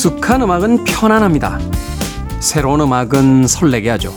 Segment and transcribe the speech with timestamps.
[0.00, 1.58] 익숙한 음악은 편안합니다.
[2.38, 4.14] 새로운 음악은 설레게 하죠.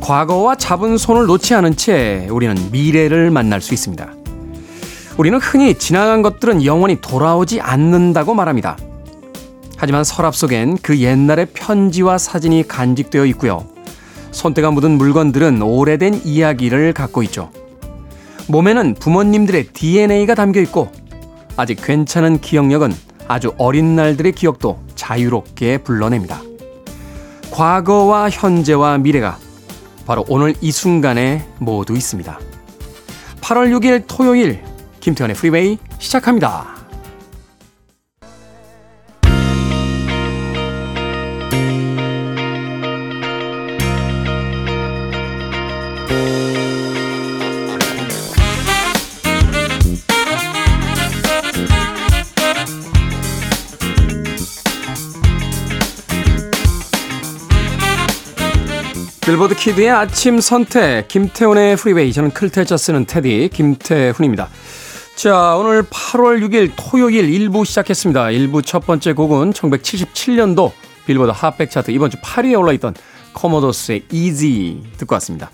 [0.00, 4.10] 과거와 잡은 손을 놓지 않은 채 우리는 미래를 만날 수 있습니다.
[5.18, 8.78] 우리는 흔히 지나간 것들은 영원히 돌아오지 않는다고 말합니다.
[9.76, 13.66] 하지만 서랍 속엔 그 옛날의 편지와 사진이 간직되어 있고요.
[14.30, 17.50] 손때가 묻은 물건들은 오래된 이야기를 갖고 있죠.
[18.46, 20.90] 몸에는 부모님들의 DNA가 담겨 있고
[21.58, 26.42] 아직 괜찮은 기억력은 아주 어린 날들의 기억도 자유롭게 불러냅니다.
[27.50, 29.38] 과거와 현재와 미래가
[30.06, 32.38] 바로 오늘 이 순간에 모두 있습니다.
[33.40, 34.62] 8월 6일 토요일
[35.00, 36.77] 김태현의 프리웨이 시작합니다.
[59.28, 64.48] 빌보드 키드의 아침 선택 김태훈의 프리웨이 저는 클테자 쓰는 테디 김태훈입니다.
[65.16, 68.28] 자 오늘 8월 6일 토요일 1부 시작했습니다.
[68.28, 70.70] 1부 첫 번째 곡은 1977년도
[71.04, 72.94] 빌보드 핫백 차트 이번 주 8위에 올라있던
[73.34, 75.50] 커머더스의 이지 듣고 왔습니다.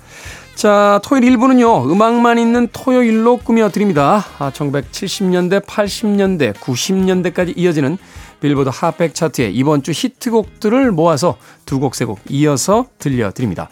[0.55, 4.25] 자, 토요일 1부는요, 음악만 있는 토요일로 꾸며드립니다.
[4.39, 7.99] 아, 1970년대, 80년대, 90년대까지 이어지는
[8.45, 13.71] 빌보드 핫백 차트에 이번 주 히트곡들을 모아서 두 곡, 세 곡 이어서 들려드립니다.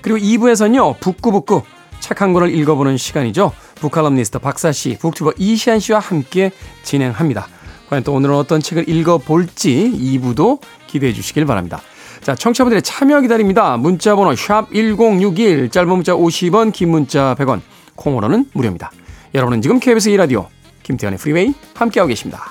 [0.00, 1.62] 그리고 2부에서는요, 북구북구.
[1.98, 3.52] 착한 거를 읽어보는 시간이죠.
[3.76, 6.52] 북칼럼니스트 박사 씨, 북튜버 이시안 씨와 함께
[6.84, 7.48] 진행합니다.
[7.90, 11.80] 과연 또 오늘은 어떤 책을 읽어볼지 2부도 기대해 주시길 바랍니다.
[12.22, 13.76] 자, 청취자분들의 참여 기다립니다.
[13.76, 17.60] 문자번호 1061, 짧은 문자 50원, 긴 문자 100원,
[17.96, 18.90] 콩으로는 무료입니다.
[19.34, 20.46] 여러분은 지금 KBS 2라디오
[20.84, 22.42] 김태현의 프리웨이 함께하고 계십니다.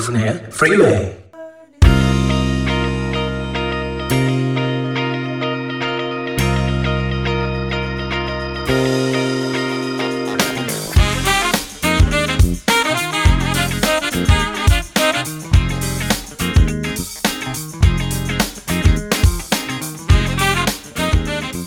[0.00, 1.23] Free Freeway.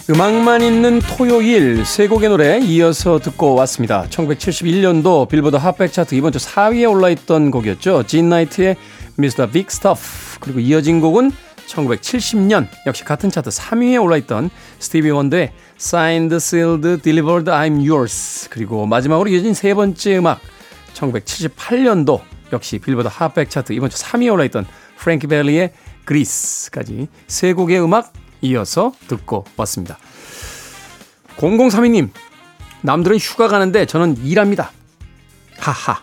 [0.09, 4.06] 음악만 있는 토요일 세 곡의 노래 이어서 듣고 왔습니다.
[4.09, 8.03] 1971년도 빌보드 핫백 차트 이번 주 4위에 올라있던 곡이었죠.
[8.03, 8.78] 진 나이트의
[9.19, 9.51] Mr.
[9.51, 11.31] Big Stuff 그리고 이어진 곡은
[11.68, 19.28] 1970년 역시 같은 차트 3위에 올라있던 스티비 원더의 Signed, Sealed, Delivered, I'm Yours 그리고 마지막으로
[19.28, 20.39] 이어진 세 번째 음악
[20.94, 22.22] 1978년도
[22.53, 24.68] 역시 빌보드 핫백 차트 이번 주 3위에 올라있던
[25.00, 25.74] 프랭키 벨리의
[26.06, 29.97] 그리스까지 세 곡의 음악 이어서 듣고 왔습니다.
[31.37, 32.09] 0032님,
[32.81, 34.71] 남들은 휴가 가는데 저는 일합니다.
[35.59, 36.01] 하하.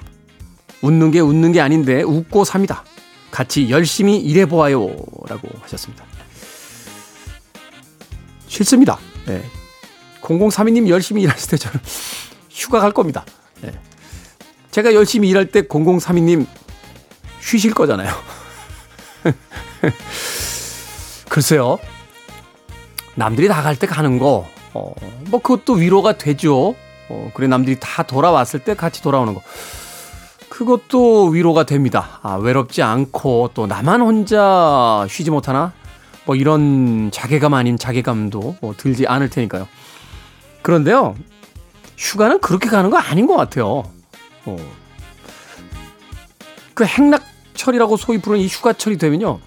[0.83, 2.85] 웃는 게 웃는 게 아닌데 웃고 삽니다.
[3.31, 4.79] 같이 열심히 일해보아요.
[5.29, 6.05] 라고 하셨습니다.
[8.47, 8.99] 싫습니다.
[9.27, 9.43] 네.
[10.21, 11.81] 0032님 열심히 일하실 때 저는
[12.51, 13.25] 휴가 갈 겁니다.
[13.61, 13.73] 네.
[14.71, 16.47] 제가 열심히 일할 때 0032님
[17.41, 18.13] 쉬실 거잖아요.
[21.29, 21.79] 글쎄요.
[23.17, 24.93] 남들이 다 갈 때 가는 거, 어,
[25.31, 26.75] 뭐 그것도 위로가 되죠.
[27.09, 29.43] 어, 그래 남들이 다 돌아왔을 때 같이 돌아오는 거.
[30.49, 32.21] 그것도 위로가 됩니다.
[32.23, 35.73] 아, 외롭지 않고 또 나만 혼자 쉬지 못하나?
[36.27, 39.67] 뭐 이런 자괴감 아닌 자괴감도 뭐 들지 않을 테니까요.
[40.63, 41.17] 그런데요,
[41.99, 43.83] 휴가는 그렇게 가는 거 아닌 것 같아요.
[44.47, 44.57] 어.
[46.75, 49.39] 그 행락철이라고 소위 부르는 이 휴가철이 되면요.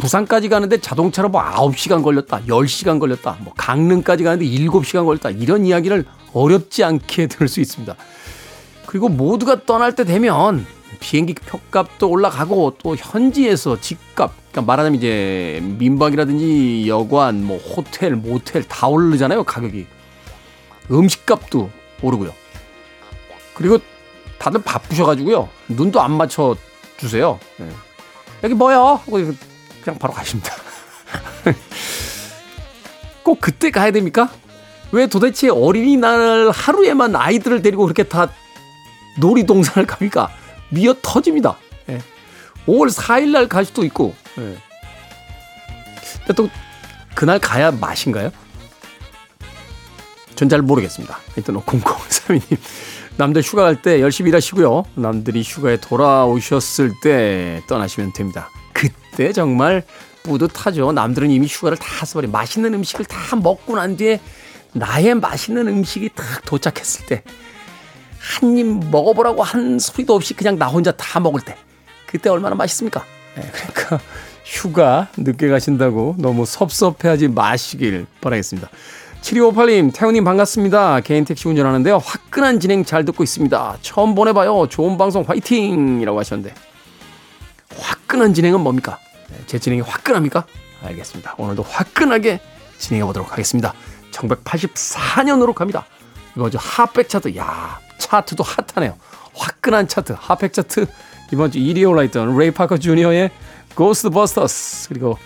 [0.00, 6.06] 부산까지 가는데 자동차로 뭐 9시간 걸렸다, 10시간 걸렸다, 뭐 강릉까지 가는데 7시간 걸렸다, 이런 이야기를
[6.32, 7.94] 어렵지 않게 들을 수 있습니다.
[8.86, 10.66] 그리고 모두가 떠날 때 되면
[11.00, 18.88] 비행기 표값도 올라가고 또 현지에서 집값, 그러니까 말하자면 이제 민박이라든지 여관, 뭐 호텔, 모텔 다
[18.88, 19.86] 오르잖아요, 가격이.
[20.90, 21.70] 음식값도
[22.02, 22.32] 오르고요.
[23.54, 23.78] 그리고
[24.38, 25.48] 다들 바쁘셔가지고요.
[25.68, 26.56] 눈도 안 맞춰
[26.96, 27.38] 주세요.
[27.60, 27.68] 예.
[28.42, 29.00] 여기 뭐야?
[29.80, 30.52] 그냥 바로 가십니다.
[33.22, 34.30] 꼭 그때 가야 됩니까?
[34.92, 38.30] 왜 도대체 어린이날 하루에만 아이들을 데리고 그렇게 다
[39.18, 40.28] 놀이동산을 갑니까?
[40.70, 41.56] 미어 터집니다.
[41.88, 41.98] 예.
[42.66, 44.14] 5월 4일날 갈 수도 있고.
[44.38, 44.58] 예.
[46.18, 46.48] 근데 또
[47.14, 48.30] 그날 가야 맛인가요?
[50.34, 51.18] 전 잘 모르겠습니다.
[51.36, 52.56] 일단 0032님.
[53.18, 54.84] 남들 휴가 갈 때 열심히 일하시고요.
[54.94, 58.48] 남들이 휴가에 돌아오셨을 때 떠나시면 됩니다.
[58.80, 59.82] 그때 정말
[60.22, 60.92] 뿌듯하죠.
[60.92, 64.20] 남들은 이미 휴가를 다 써버린 맛있는 음식을 다 먹고 난 뒤에
[64.72, 67.22] 나의 맛있는 음식이 딱 도착했을 때
[68.22, 71.56] 한 입 먹어보라고 한 소리도 없이 그냥 나 혼자 다 먹을 때
[72.06, 73.02] 그때 얼마나 맛있습니까?
[73.34, 73.98] 네, 그러니까
[74.44, 78.68] 휴가 늦게 가신다고 너무 섭섭해하지 마시길 바라겠습니다.
[79.22, 81.00] 7258님, 태훈님 반갑습니다.
[81.00, 81.96] 개인 택시 운전하는데요.
[81.96, 83.78] 화끈한 진행 잘 듣고 있습니다.
[83.80, 84.66] 처음 보내봐요.
[84.68, 86.00] 좋은 방송 화이팅!
[86.02, 86.52] 이라고 하셨는데.
[88.10, 88.98] 화끈한 진행은 뭡니까?
[89.28, 90.44] 네, 제 진행이 화끈합니까?
[90.82, 91.36] 알겠습니다.
[91.38, 92.40] 오늘도 화끈하게
[92.78, 93.72] 진행해 보도록 하겠습니다.
[94.10, 95.86] 1984년으로 갑니다.
[96.36, 98.42] 이번 주 핫백 차트, 야 차트도
[98.74, 98.96] 핫하네요.
[99.34, 100.86] 화끈한 차트, 핫백 차트.
[101.32, 103.30] 이번 주 1위에 올라있던 레이 파커 주니어의
[103.76, 105.16] 고스트버스터스 그리고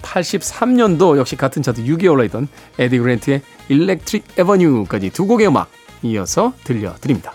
[0.00, 2.48] 83년도 역시 같은 차트 6위에 올라있던
[2.78, 5.70] 에디 그랜트의 일렉트릭 에버뉴까지 두 곡의 음악
[6.02, 7.34] 이어서 들려드립니다.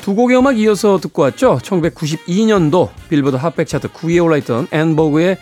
[0.00, 1.58] 두 곡의 음악 이어서 듣고 왔죠.
[1.62, 5.38] 1992년도 빌보드 핫백 차트 9위에 올라있던 앤버그의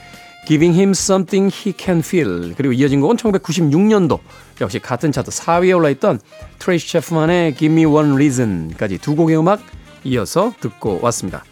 [0.46, 4.18] Giving Him Something He Can Feel 그리고 이어진 곡은 1996년도
[4.60, 6.20] 역시 같은 차트 4위에 올라있던
[6.58, 9.60] 트레이시 체프만의 Give Me One Reason까지 두 곡의 음악
[10.04, 11.44] 이어서 듣고 왔습니다.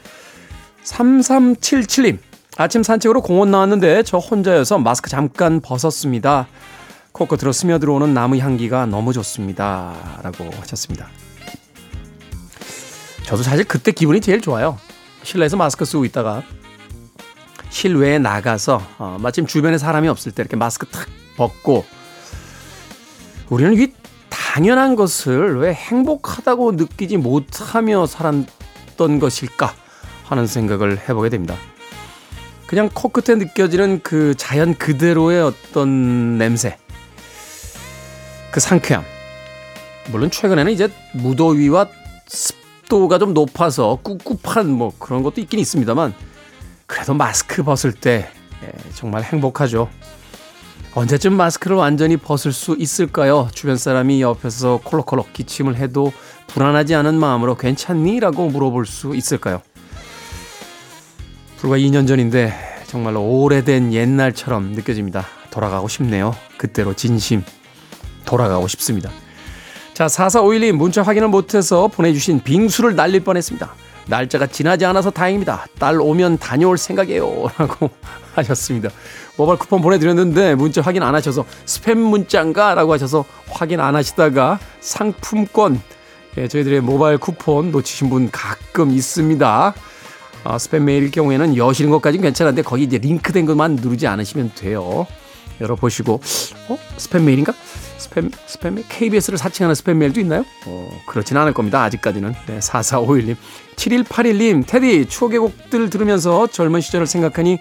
[0.84, 2.18] 3377님
[2.56, 6.48] 아침 산책으로 공원 나왔는데 저 혼자여서 마스크 잠깐 벗었습니다.
[7.12, 9.94] 코끝으로 스며들어오는 나무 향기가 너무 좋습니다.
[10.22, 11.08] 라고 하셨습니다.
[13.26, 14.78] 저도 사실 그때 기분이 제일 좋아요.
[15.24, 16.42] 실내에서 마스크 쓰고 있다가
[17.70, 21.06] 실외에 나가서 어, 마침 주변에 사람이 없을 때 이렇게 마스크 탁
[21.36, 21.84] 벗고
[23.50, 23.92] 우리는 이
[24.28, 29.74] 당연한 것을 왜 행복하다고 느끼지 못하며 살았던 것일까
[30.26, 31.56] 하는 생각을 해보게 됩니다.
[32.68, 36.78] 그냥 코끝에 느껴지는 그 자연 그대로의 어떤 냄새,
[38.52, 39.02] 그 상쾌함.
[40.10, 41.88] 물론 최근에는 이제 무더위와
[42.28, 46.14] 습 습도가 좀 높아서 꿉꿉한 뭐 그런 것도 있긴 있습니다만
[46.86, 48.30] 그래도 마스크 벗을 때
[48.64, 49.88] 예, 정말 행복하죠.
[50.94, 53.48] 언제쯤 마스크를 완전히 벗을 수 있을까요?
[53.52, 56.10] 주변 사람이 옆에서 콜록콜록 기침을 해도
[56.46, 58.18] 불안하지 않은 마음으로 괜찮니?
[58.20, 59.60] 라고 물어볼 수 있을까요?
[61.58, 65.26] 불과 2년 전인데 정말로 오래된 옛날처럼 느껴집니다.
[65.50, 66.34] 돌아가고 싶네요.
[66.56, 67.42] 그때로 진심
[68.24, 69.10] 돌아가고 싶습니다.
[69.96, 73.74] 자, 4451님 문자 확인을 못해서 보내주신 빙수를 날릴 뻔했습니다.
[74.08, 75.64] 날짜가 지나지 않아서 다행입니다.
[75.78, 77.48] 딸 오면 다녀올 생각이에요.
[77.56, 77.88] 라고
[78.34, 78.90] 하셨습니다.
[79.38, 82.74] 모바일 쿠폰 보내드렸는데 문자 확인 안 하셔서 스팸 문자인가?
[82.74, 85.80] 라고 하셔서 확인 안 하시다가 상품권,
[86.36, 89.72] 예, 저희들의 모바일 쿠폰 놓치신 분 가끔 있습니다.
[90.44, 95.06] 아, 스팸 메일 경우에는 여시는 것까지는 괜찮은데 거기 이제 링크된 것만 누르지 않으시면 돼요.
[95.58, 96.20] 열어보시고,
[96.68, 96.78] 어?
[96.98, 97.54] 스팸 메일인가?
[97.98, 100.44] 스팸, 스팸, KBS를 사칭하는 스팸 메일도 있나요?
[100.66, 101.82] 어, 그렇진 않을 겁니다.
[101.82, 102.34] 아직까지는.
[102.46, 103.36] 네, 4451님.
[103.76, 107.58] 7181님, 테디, 추억의 곡들 들으면서 젊은 시절을 생각하니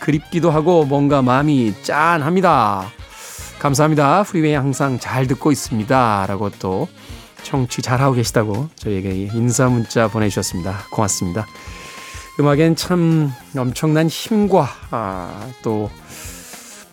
[0.00, 2.86] 그립기도 하고 뭔가 마음이 짠합니다.
[3.58, 4.22] 감사합니다.
[4.24, 6.26] 프리웨이 항상 잘 듣고 있습니다.
[6.28, 6.88] 라고 또
[7.42, 10.84] 청취 잘하고 계시다고 저희에게 인사 문자 보내주셨습니다.
[10.92, 11.46] 고맙습니다.
[12.40, 15.90] 음악엔 참 엄청난 힘과 아, 또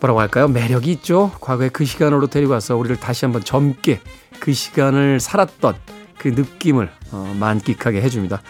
[0.06, 0.46] 뭐라고 할까요?
[0.48, 1.32] 매력이 있죠.
[1.40, 4.00] 과거의 그 시간으로 데려가서 우리를 다시 한번 젊게
[4.40, 5.74] 그 시간을 살았던
[6.18, 8.42] 그 느낌을 어, 만끽하게 해줍니다.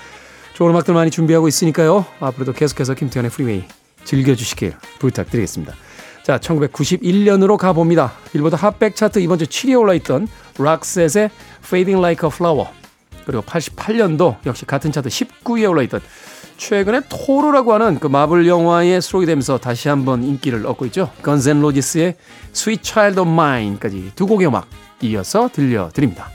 [0.54, 2.04] 좋은 음악들 많이 준비하고 있으니까요.
[2.20, 3.64] 앞으로도 계속해서 김태현의 프리웨이
[4.04, 5.74] 즐겨주시길 부탁드리겠습니다.
[6.24, 8.12] 자, 1991년으로 가봅니다.
[8.32, 10.26] 일보드 핫백 차트 이번 주 7위에 올라있던
[10.58, 11.30] 락셋의
[11.64, 12.70] Fading Like a Flower
[13.24, 16.00] 그리고 88년도 역시 같은 차트 19위에 올라있던
[16.56, 21.10] 최근에 토로라고 하는 그 마블 영화에 수록이 되면서 다시 한번 인기를 얻고 있죠.
[21.22, 22.16] 건센 로지스의
[22.54, 24.66] Sweet Child of Mine까지 두 곡의 음악
[25.02, 26.30] 이어서 들려드립니다.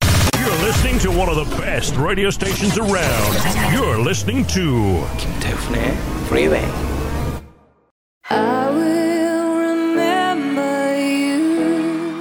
[0.00, 3.74] You're listening to one of the best radio stations around.
[3.74, 5.96] You're listening to 김태훈의
[6.26, 6.70] Freeway.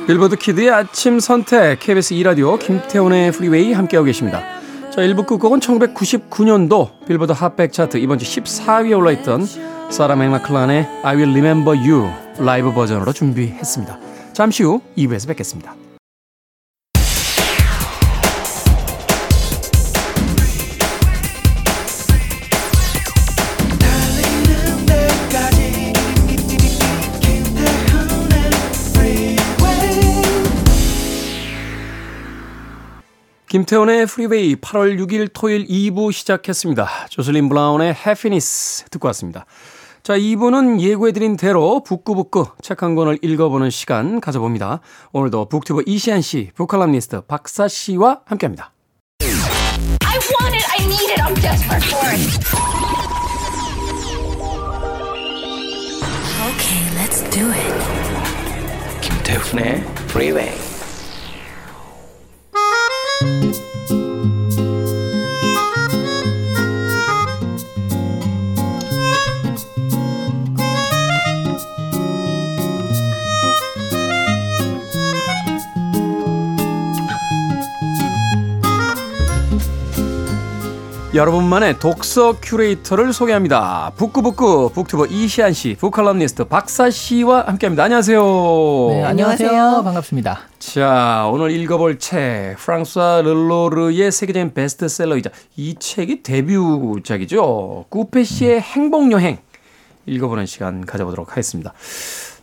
[0.08, 4.42] 빌보드 키드의 아침 선택 KBS 2라디오 김태훈의 프리웨이 함께하고 계십니다.
[5.00, 9.46] 자, 1부 끝곡은 1999년도 빌보드 핫백 차트 이번 주 14위에 올라있던
[9.90, 13.98] 사라 맥락클란의 I Will Remember You 라이브 버전으로 준비했습니다.
[14.34, 15.74] 잠시 후 2부에서 뵙겠습니다.
[33.50, 36.88] 김태원의 프리베이 8월 6일 토요일 2부 시작했습니다.
[37.10, 39.48] 조슬린 브라운의 해피니스 듣고 왔습니다.
[40.04, 44.82] 자, 2부는 예고해드린 대로 북구북구 책 한 권을 읽어보는 시간 가져봅니다.
[45.14, 48.72] 오늘도 북튜버 이시안 씨, 북칼럼니스트 박사 씨와 함께합니다.
[57.32, 57.64] Okay,
[59.02, 60.69] 김태훈의 프리웨이
[63.20, 63.59] Thank you.
[81.14, 83.92] 여러분만의 독서 큐레이터를 소개합니다.
[83.96, 87.84] 북구북구 북튜버 이시안 씨, 북칼럼니스트 박사 씨와 함께합니다.
[87.86, 88.24] 안녕하세요.
[88.92, 89.82] 네, 안녕하세요.
[89.84, 90.42] 반갑습니다.
[90.60, 97.86] 자, 오늘 읽어볼 책 프랑스와 르로르의 세계적인 베스트셀러이자 이 책이 데뷔작이죠.
[97.90, 99.40] 구페 씨의 행복 여행
[100.06, 101.74] 읽어보는 시간 가져보도록 하겠습니다.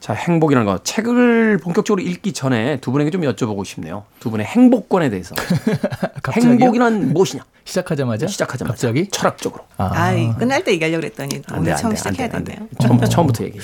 [0.06, 0.78] 자, 행복이라는 거.
[0.84, 4.04] 책을 본격적으로 읽기 전에 두 분에게 좀 여쭤보고 싶네요.
[4.20, 5.34] 두 분의 행복권에 대해서.
[6.30, 7.42] 행복이란 무엇이냐?
[7.64, 8.28] 시작하자마자?
[8.28, 8.72] 시작하자마자.
[8.72, 9.08] 갑자기?
[9.08, 9.64] 철학적으로.
[9.78, 12.68] 아, 아 끝날 때 얘기하려고 그랬더니 오늘 안 처음 안 시작해야 되네요.
[12.80, 13.04] 처음, 어.
[13.04, 13.58] 처음부터 얘기.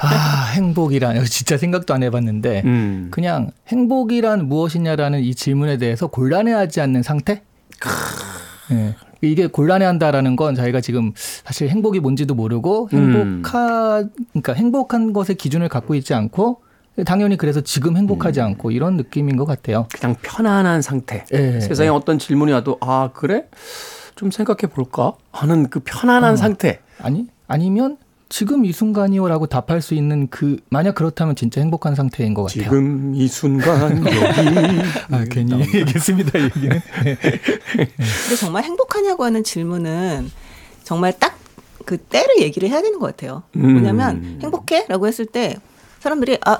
[0.00, 3.08] 아, 행복이란, 진짜 생각도 안 해봤는데, 음.
[3.10, 7.42] 그냥 행복이란 무엇이냐라는 이 질문에 대해서 곤란해하지 않는 상태?
[7.80, 7.90] 크...
[8.72, 8.94] 네.
[9.22, 14.10] 이게 곤란해한다라는 건 자기가 지금 사실 행복이 뭔지도 모르고 행복한 음.
[14.32, 16.60] 그러니까 행복한 것의 기준을 갖고 있지 않고
[17.06, 18.46] 당연히 그래서 지금 행복하지 음.
[18.46, 19.86] 않고 이런 느낌인 것 같아요.
[19.94, 21.24] 그냥 편안한 상태.
[21.26, 21.60] 네.
[21.60, 21.94] 세상에 네.
[21.94, 23.46] 어떤 질문이 와도 아 그래
[24.16, 26.36] 좀 생각해 볼까 하는 그 편안한 어.
[26.36, 26.80] 상태.
[27.00, 27.98] 아니 아니면
[28.32, 32.62] 지금 이 순간이요라고 답할 수 있는 그 만약 그렇다면 진짜 행복한 상태인 것 같아요.
[32.62, 36.80] 지금 이 순간 여기 아 괜히 얘기했습니다 얘기는.
[37.04, 37.16] 네.
[37.20, 40.30] 근데 정말 행복하냐고 하는 질문은
[40.82, 43.42] 정말 딱그 때를 얘기를 해야 되는 것 같아요.
[43.52, 44.38] 뭐냐면 음.
[44.40, 45.56] 행복해라고 했을 때
[46.00, 46.58] 사람들이 아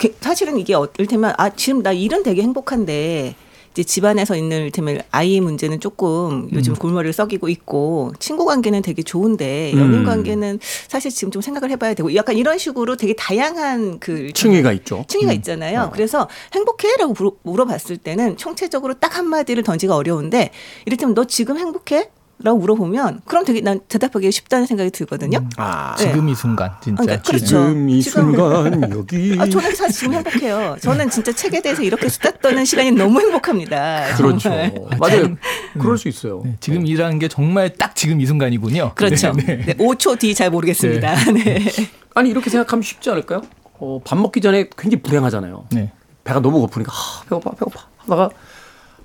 [0.00, 3.36] 그 사실은 이게 어떨 테면 아 지금 나 일은 되게 행복한데
[3.74, 6.76] 이제 집안에서 있는 이를테면 아이 문제는 조금 요즘 음.
[6.76, 10.04] 골머리를 썩이고 있고 친구 관계는 되게 좋은데 연인 음.
[10.04, 15.04] 관계는 사실 지금 좀 생각을 해봐야 되고 약간 이런 식으로 되게 다양한 그 층위가 있죠.
[15.08, 15.36] 층위가 음.
[15.36, 15.82] 있잖아요.
[15.84, 15.90] 어.
[15.90, 20.50] 그래서 행복해라고 물어봤을 때는 총체적으로 딱 한마디를 던지가 기 어려운데
[20.86, 22.08] 이를테면 너 지금 행복해?
[22.44, 25.38] 라고 물어보면 그럼 되게 난 대답하기 쉽다는 생각이 들거든요.
[25.38, 25.50] 음.
[25.58, 26.06] 아, 네.
[26.06, 27.46] 지금 이 순간 진짜 어, 그러니까, 그렇죠.
[27.46, 30.76] 지금 이 순간 여기 아, 저는 사실 지금 행복해요.
[30.80, 34.16] 저는 진짜 책에 대해서 이렇게 수다 떠는 시간이 너무 행복합니다.
[34.16, 34.50] 그렇죠.
[34.50, 34.50] 그렇죠.
[34.50, 34.74] 네.
[34.90, 35.22] 아, 맞아요.
[35.22, 35.36] 음.
[35.78, 36.40] 그럴 수 있어요.
[36.44, 38.92] 네, 지금 이라는 게 정말 딱 지금 이 순간이군요.
[38.96, 39.32] 그렇죠.
[39.34, 39.74] 네, 네.
[39.74, 41.14] 5초 뒤 잘 모르겠습니다.
[42.14, 43.42] 아니 이렇게 생각하면 쉽지 않을까요?
[43.78, 45.66] 어, 밥 먹기 전에 굉장히 불행하잖아요.
[46.24, 48.30] 배가 너무 고프니까 아, 배고파 배고파 하다가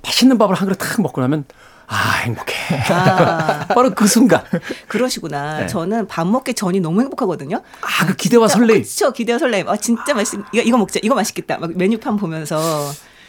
[0.03, 1.43] 맛있는 밥을 한 그릇 탁 먹고 나면
[1.89, 2.53] 아, 행복해.
[2.93, 4.41] 아, 바로 그 순간.
[4.89, 5.59] 그러시구나.
[5.61, 5.67] 네.
[5.67, 7.61] 저는 밥 먹기 전이 너무 행복하거든요.
[7.81, 8.81] 아, 그 기대와 설레임.
[8.81, 9.13] 그렇죠.
[9.13, 9.69] 기대와 설레임.
[9.69, 10.99] 아, 진짜 맛있, 이거, 이거 먹자.
[11.01, 11.57] 이거 맛있겠다.
[11.57, 12.59] 막 메뉴판 보면서.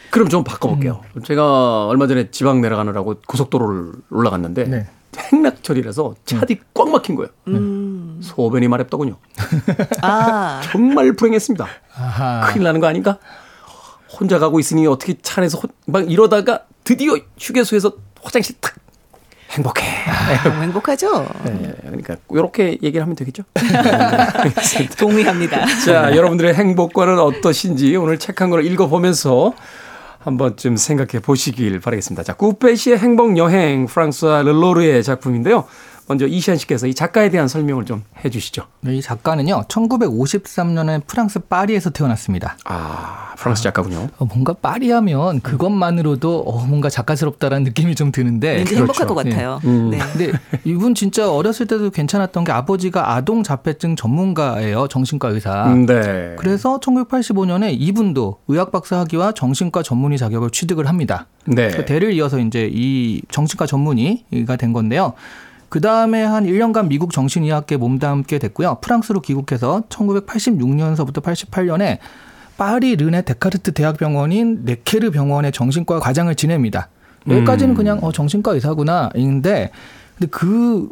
[0.09, 1.01] 그럼 좀 바꿔볼게요.
[1.15, 1.23] 음.
[1.23, 4.87] 제가 얼마 전에 지방 내려가느라고 고속도로를 올라갔는데 네.
[5.31, 6.59] 행락철이라서 차디 음.
[6.73, 7.29] 꽉 막힌 거예요.
[7.47, 8.19] 음.
[8.21, 9.15] 소변이 마렵더군요.
[10.01, 10.59] 아.
[10.69, 11.65] 정말 불행했습니다.
[11.95, 12.47] 아하.
[12.49, 13.19] 큰일 나는 거 아닌가?
[14.17, 18.73] 혼자 가고 있으니 어떻게 차 안에서 호, 막 이러다가 드디어 휴게소에서 화장실 탁
[19.51, 19.83] 행복해.
[20.07, 21.27] 아, 행복하죠.
[21.43, 23.43] 네, 그러니까 이렇게 얘기를 하면 되겠죠.
[24.99, 25.65] 동의합니다.
[25.85, 29.53] 자, 여러분들의 행복과는 어떠신지 오늘 책한 권을 읽어보면서
[30.19, 32.23] 한번쯤 생각해 보시길 바라겠습니다.
[32.23, 35.65] 자, 구페시의 행복 여행 프랑스와 르로르의 작품인데요.
[36.09, 38.63] 먼저 이시안 씨께서 이 작가에 대한 설명을 좀 해주시죠.
[38.81, 42.57] 네, 이 작가는요, 1953년에 프랑스 파리에서 태어났습니다.
[42.65, 44.07] 아, 프랑스 작가군요.
[44.17, 49.03] 아, 뭔가 파리하면 그것만으로도 어, 뭔가 작가스럽다라는 느낌이 좀 드는데 왠지 그렇죠.
[49.03, 49.59] 행복할 것 같아요.
[49.63, 49.69] 네.
[49.69, 49.89] 음.
[49.91, 49.99] 네.
[49.99, 50.31] 근데
[50.63, 55.65] 이분 진짜 어렸을 때도 괜찮았던 게 아버지가 아동 자폐증 전문가예요, 정신과 의사.
[55.67, 56.33] 음, 네.
[56.39, 61.27] 그래서 1985년에 이분도 의학 박사 학위와 정신과 전문의 자격을 취득을 합니다.
[61.45, 61.67] 네.
[61.69, 65.13] 그 대를 이어서 이제 이 정신과 전문의가 된 건데요.
[65.69, 68.79] 그 다음에 한 1년간 미국 정신의학계 몸담게 됐고요.
[68.81, 71.99] 프랑스로 귀국해서 1986년서부터 88년에
[72.57, 76.89] 파리 르네 데카르트 대학병원인 네케르 병원의 정신과 과장을 지냅니다.
[77.29, 77.77] 여기까지는 음.
[77.77, 79.71] 그냥 어 정신과 의사구나인데
[80.17, 80.89] 근데 그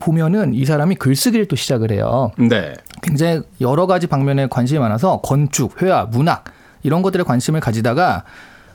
[0.00, 2.32] 보면은 이 사람이 글쓰기를 또 시작을 해요.
[2.36, 2.74] 네.
[3.02, 6.44] 굉장히 여러 가지 방면에 관심이 많아서 건축, 회화, 문학
[6.82, 8.24] 이런 것들에 관심을 가지다가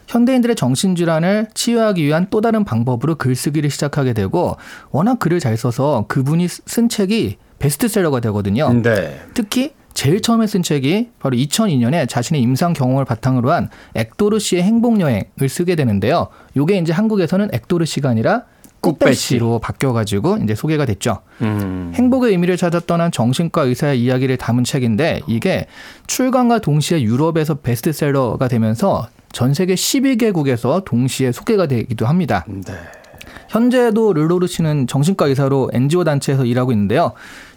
[0.07, 4.57] 현대인들의 정신질환을 치유하기 위한 또 다른 방법으로 글쓰기를 시작하게 되고
[4.91, 8.71] 워낙 글을 잘 써서 그분이 쓴 책이 베스트셀러가 되거든요.
[8.81, 9.21] 네.
[9.33, 14.99] 특히 제일 처음에 쓴 책이 바로 2002년에 자신의 임상 경험을 바탕으로 한 엑도르 씨의 행복
[14.99, 16.29] 여행을 쓰게 되는데요.
[16.57, 18.45] 요게 이제 한국에서는 엑도르 씨가 아니라
[18.81, 21.19] 꽃배씨로 바뀌어가지고 이제 소개가 됐죠.
[21.41, 21.91] 음.
[21.95, 25.67] 행복의 의미를 찾아 떠난 정신과 의사의 이야기를 담은 책인데 이게
[26.07, 32.43] 출간과 동시에 유럽에서 베스트셀러가 되면서 전 세계 12개국에서 동시에 소개가 되기도 합니다.
[32.47, 32.73] 네.
[33.49, 37.11] 현재도 르로르 씨는 정신과 의사로 NGO 단체에서 일하고 있는데요.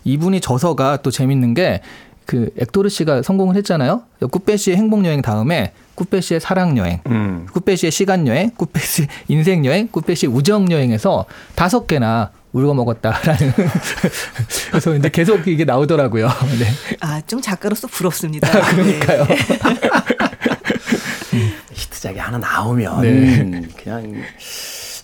[0.04, 1.80] 이분이 저서가 또 재밌는 게
[2.26, 4.02] 그 엑토르 씨가 성공을 했잖아요.
[4.30, 7.46] 꾸페 그 씨의 행복 여행 다음에 꾸페 씨의 사랑 여행, 음.
[7.52, 12.72] 꾸페 씨의 시간 여행, 꾸페 씨의 인생 여행, 꾸페 씨의 우정 여행에서 다섯 개나 울고
[12.74, 13.52] 먹었다라는
[14.70, 16.26] 그래서 이제 계속 이게 나오더라고요.
[16.28, 16.96] 네.
[17.00, 18.48] 아좀 작가로서 부럽습니다.
[18.48, 19.26] 아, 그러니까요.
[19.26, 19.36] 네.
[21.34, 21.52] 음.
[21.72, 23.62] 히트작이 하나 나오면 네.
[23.82, 24.22] 그냥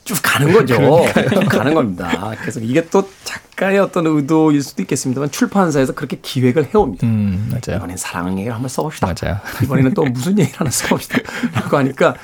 [0.04, 0.74] 쭉 가는 거죠.
[1.34, 2.32] 쭉 가는 겁니다.
[2.40, 7.06] 그래서 이게 또 작, 작가의 어떤 의도일 수도 있겠습니다만 출판사에서 그렇게 기획을 해옵니다.
[7.06, 7.78] 음, 맞아요.
[7.78, 9.06] 이번엔 사랑 얘기를 한번 써봅시다.
[9.12, 9.38] 맞아요.
[9.64, 11.18] 이번에는 또 무슨 얘기를 하나 써봅시다.
[11.54, 12.14] 라고 하니까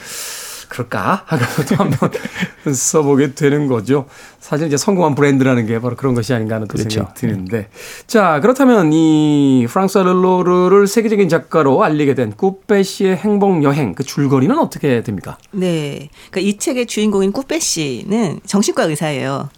[0.69, 1.23] 그럴까?
[1.27, 2.11] 하고서 또 한번
[2.75, 4.07] 써보게 되는 거죠.
[4.41, 6.89] 사실 이제 성공한 브랜드라는 게 바로 그런 것이 아닌가 하는 그렇죠.
[6.91, 7.69] 생각이 드는데.
[8.07, 14.57] 자, 그렇다면 이 프랑스와 르로르를 세계적인 작가로 알리게 된 꾸페 씨의 행복 여행 그 줄거리는
[14.59, 15.37] 어떻게 됩니까?
[15.53, 16.09] 네.
[16.31, 19.49] 그이 그러니까 책의 주인공인 꾸페 씨는 정신과 의사예요.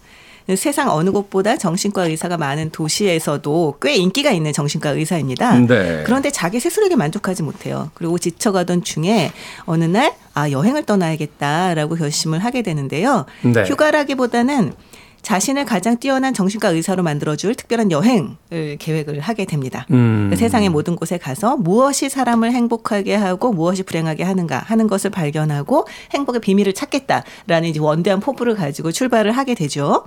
[0.55, 5.59] 세상 어느 곳보다 정신과 의사가 많은 도시에서도 꽤 인기가 있는 정신과 의사입니다.
[5.59, 6.03] 네.
[6.05, 7.91] 그런데 자기 스스로에게 만족하지 못해요.
[7.93, 9.31] 그리고 지쳐가던 중에
[9.65, 13.25] 어느 날 아, 여행을 떠나야겠다라고 결심을 하게 되는데요.
[13.43, 13.63] 네.
[13.65, 14.73] 휴가라기보다는
[15.21, 19.85] 자신을 가장 뛰어난 정신과 의사로 만들어줄 특별한 여행을 계획을 하게 됩니다.
[19.91, 20.33] 음.
[20.35, 26.41] 세상의 모든 곳에 가서 무엇이 사람을 행복하게 하고 무엇이 불행하게 하는가 하는 것을 발견하고 행복의
[26.41, 30.05] 비밀을 찾겠다라는 이제 원대한 포부를 가지고 출발을 하게 되죠.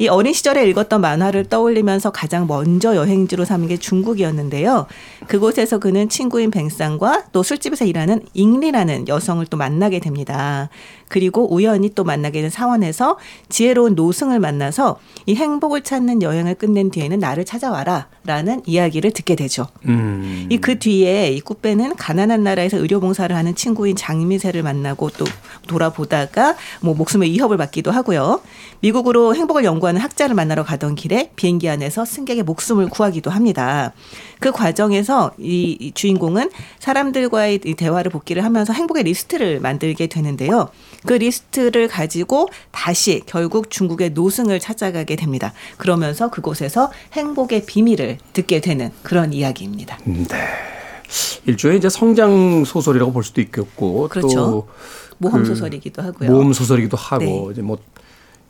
[0.00, 4.86] 이 어린 시절에 읽었던 만화를 떠올리면서 가장 먼저 여행지로 삼은 게 중국이었는데요.
[5.28, 10.68] 그곳에서 그는 친구인 뱅상과 또 술집에서 일하는 잉리라는 여성을 또 만나게 됩니다.
[11.08, 17.18] 그리고 우연히 또 만나게 된 사원에서 지혜로운 노승을 만나서 이 행복을 찾는 여행을 끝낸 뒤에는
[17.18, 19.66] 나를 찾아와라라는 이야기를 듣게 되죠.
[19.86, 20.46] 음.
[20.50, 25.24] 이그 뒤에 이 꾸빼는 가난한 나라에서 의료 봉사를 하는 친구인 장미세를 만나고 또
[25.66, 28.40] 돌아보다가 뭐 목숨의 위협을 받기도 하고요.
[28.80, 33.92] 미국으로 행복을 연구하는 학자를 만나러 가던 길에 비행기 안에서 승객의 목숨을 구하기도 합니다.
[34.40, 40.68] 그 과정에서 이 주인공은 사람들과의 대화를 복기를 하면서 행복의 리스트를 만들게 되는데요.
[41.04, 45.52] 그 리스트를 가지고 다시 결국 중국의 노승을 찾아가게 됩니다.
[45.76, 49.98] 그러면서 그곳에서 행복의 비밀을 듣게 되는 그런 이야기입니다.
[50.06, 50.36] 음, 네.
[51.46, 54.28] 일종의 이제 성장 소설이라고 볼 수도 있겠고 그렇죠.
[54.36, 54.68] 또
[55.18, 56.30] 모험 그 소설이기도 하고요.
[56.30, 57.48] 모험 소설이기도 하고 네.
[57.52, 57.78] 이제 뭐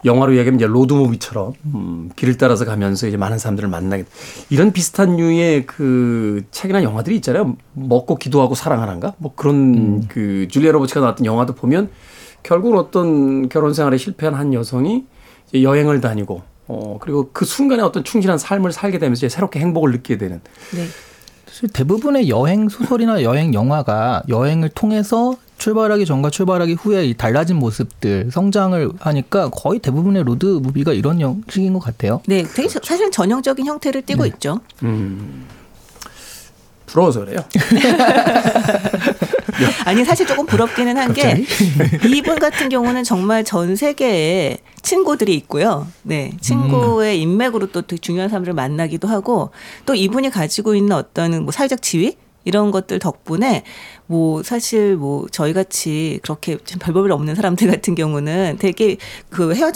[0.05, 4.05] 영화로 이야기하면 이제 로드 무비처럼 음, 길을 따라서 가면서 이제 많은 사람들을 만나게
[4.51, 7.45] 이런 비슷한 류의 그 책이나 영화들이 있잖아요.
[7.45, 7.57] 뭐
[7.89, 10.05] 먹고 기도하고 사랑하는가 뭐 그런 음.
[10.09, 11.91] 그 줄리아 로버츠가 나왔던 영화도 보면
[12.45, 15.05] 결국은 어떤 결혼 생활에 실패한 한 여성이
[15.53, 20.41] 여행을 다니고 어 그리고 그 순간에 어떤 충실한 삶을 살게 되면서 새롭게 행복을 느끼게 되는.
[20.75, 20.87] 네.
[21.47, 28.31] 사실 대부분의 여행 소설이나 여행 영화가 여행을 통해서 출발하기 전과 출발하기 후에 이 달라진 모습들
[28.33, 32.21] 성장을 하니까 거의 대부분의 로드 무비가 이런 형식인 것 같아요.
[32.27, 34.31] 네, 되게 사실 전형적인 형태를 띠고 네.
[34.31, 34.61] 있죠.
[34.83, 35.47] 음.
[36.95, 37.41] 부러워서 그래요.
[39.85, 41.45] 아니 사실 조금 부럽기는 한 게
[42.09, 45.87] 이분 같은 경우는 정말 전 세계에 친구들이 있고요.
[46.03, 47.23] 네, 친구의 음.
[47.23, 49.51] 인맥으로 또 중요한 사람들을 만나기도 하고
[49.87, 53.63] 또 이분이 가지고 있는 어떤 뭐 사회적 지위 이런 것들 덕분에
[54.07, 58.97] 뭐 사실 뭐 저희 같이 그렇게 별법이 없는 사람들 같은 경우는 되게
[59.31, 59.73] 그 헤어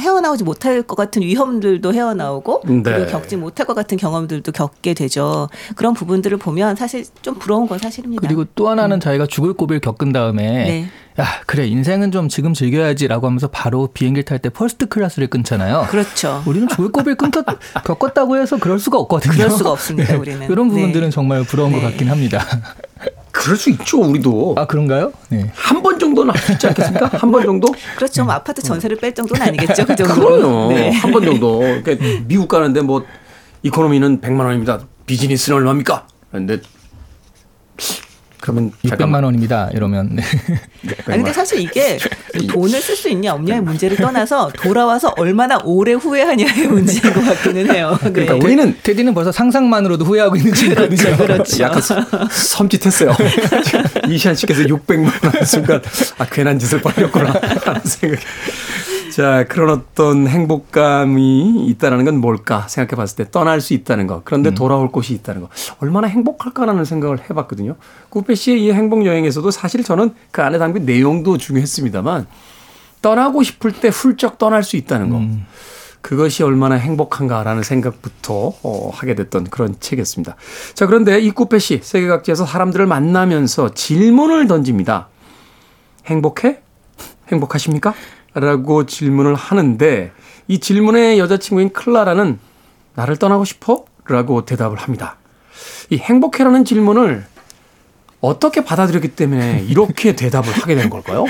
[0.00, 2.82] 헤어나오지 못할 것 같은 위험들도 헤어나오고 네.
[2.82, 5.48] 그리고 겪지 못할 것 같은 경험들도 겪게 되죠.
[5.76, 8.20] 그런 부분들을 보면 사실 좀 부러운 건 사실입니다.
[8.20, 9.00] 그리고 또 하나는 음.
[9.00, 10.86] 저희가 죽을 고비를 겪은 다음에 네.
[11.20, 15.88] 야 그래 인생은 좀 지금 즐겨야지라고 하면서 바로 비행기 탈때 퍼스트 클래스를 끊잖아요.
[15.90, 16.42] 그렇죠.
[16.46, 17.42] 우리는 조을고을 끊겼,
[17.84, 19.34] 겪었다고 해서 그럴 수가 없거든요.
[19.34, 20.12] 그럴 수가 없습니다.
[20.12, 20.74] 네, 우리는 이런 네.
[20.74, 21.10] 부분들은 네.
[21.10, 21.80] 정말 부러운 네.
[21.80, 22.40] 것 같긴 합니다.
[23.32, 24.56] 그럴 수 있죠, 우리도.
[24.58, 25.12] 아, 그런가요?
[25.28, 25.50] 네.
[25.54, 27.06] 한 번 정도는 아수지 않겠습니까?
[27.18, 27.68] 한 번 정도?
[27.96, 28.24] 그렇죠.
[28.24, 28.36] 뭐 네.
[28.36, 28.62] 아파트 음.
[28.62, 29.86] 전세를 뺄 정도는 아니겠죠.
[29.86, 30.14] 그 정도.
[30.14, 30.68] 그럼요.
[30.72, 30.90] 네.
[30.92, 31.60] 한 번 정도.
[31.60, 31.94] 그러니까
[32.26, 33.04] 미국 가는데 뭐,
[33.62, 34.80] 이코노미는 100만 원입니다.
[35.06, 36.06] 비즈니스는 얼마입니까?
[36.32, 36.60] 근데
[38.40, 39.68] 그러면 600만 원입니다.
[39.74, 40.10] 이러면.
[40.16, 40.22] 네.
[41.00, 41.32] 아 근데 뭐.
[41.32, 41.96] 사실 이게
[42.50, 47.90] 돈을 쓸 수 있냐 없냐의 문제를 떠나서 돌아와서 얼마나 오래 후회하냐의 문제인 것 같기는 해요.
[48.00, 48.26] 그러니까 네.
[48.26, 51.16] 그러니까 우리는 테디는 벌써 상상만으로도 후회하고 있는 그렇죠, 중이거든요.
[51.16, 51.62] 그렇죠.
[51.62, 51.80] 약간
[52.28, 53.14] 섬찟했어요.
[54.08, 55.80] 이시안 씨께서 600만 원 순간
[56.18, 57.32] 아 괜한 짓을 벌였구나
[57.66, 58.22] 하는 생각이.
[59.18, 64.22] 자, 그런 어떤 행복감이 있다는 건 뭘까 생각해 봤을 때 떠날 수 있다는 거.
[64.24, 64.54] 그런데 음.
[64.54, 65.48] 돌아올 곳이 있다는 거.
[65.80, 67.74] 얼마나 행복할까라는 생각을 해 봤거든요.
[68.10, 72.28] 구페 씨의 이 행복 여행에서도 사실 저는 그 안에 담긴 내용도 중요했습니다만
[73.02, 75.16] 떠나고 싶을 때 훌쩍 떠날 수 있다는 거.
[75.16, 75.46] 음.
[76.00, 80.36] 그것이 얼마나 행복한가라는 생각부터 어, 하게 됐던 그런 책이었습니다.
[80.74, 85.08] 자, 그런데 이 구페 씨 세계 각지에서 사람들을 만나면서 질문을 던집니다.
[86.08, 86.60] 행복해?
[87.32, 87.94] 행복하십니까?
[88.34, 90.12] 라고 질문을 하는데
[90.48, 92.38] 이 질문에 여자친구인 클라라는
[92.94, 93.84] 나를 떠나고 싶어?
[94.06, 95.16] 라고 대답을 합니다.
[95.90, 97.24] 이 행복해라는 질문을
[98.20, 101.24] 어떻게 받아들였기 때문에 이렇게 대답을 하게 된 걸까요?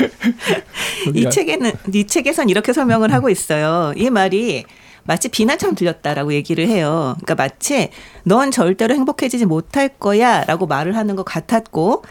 [1.14, 3.92] 이 책에는 이 책에선 이렇게 설명을 하고 있어요.
[3.96, 4.64] 이 말이
[5.04, 7.14] 마치 비난처럼 들렸다라고 얘기를 해요.
[7.18, 7.90] 그러니까 마치
[8.24, 12.04] 넌 절대로 행복해지지 못할 거야라고 말을 하는 것 같았고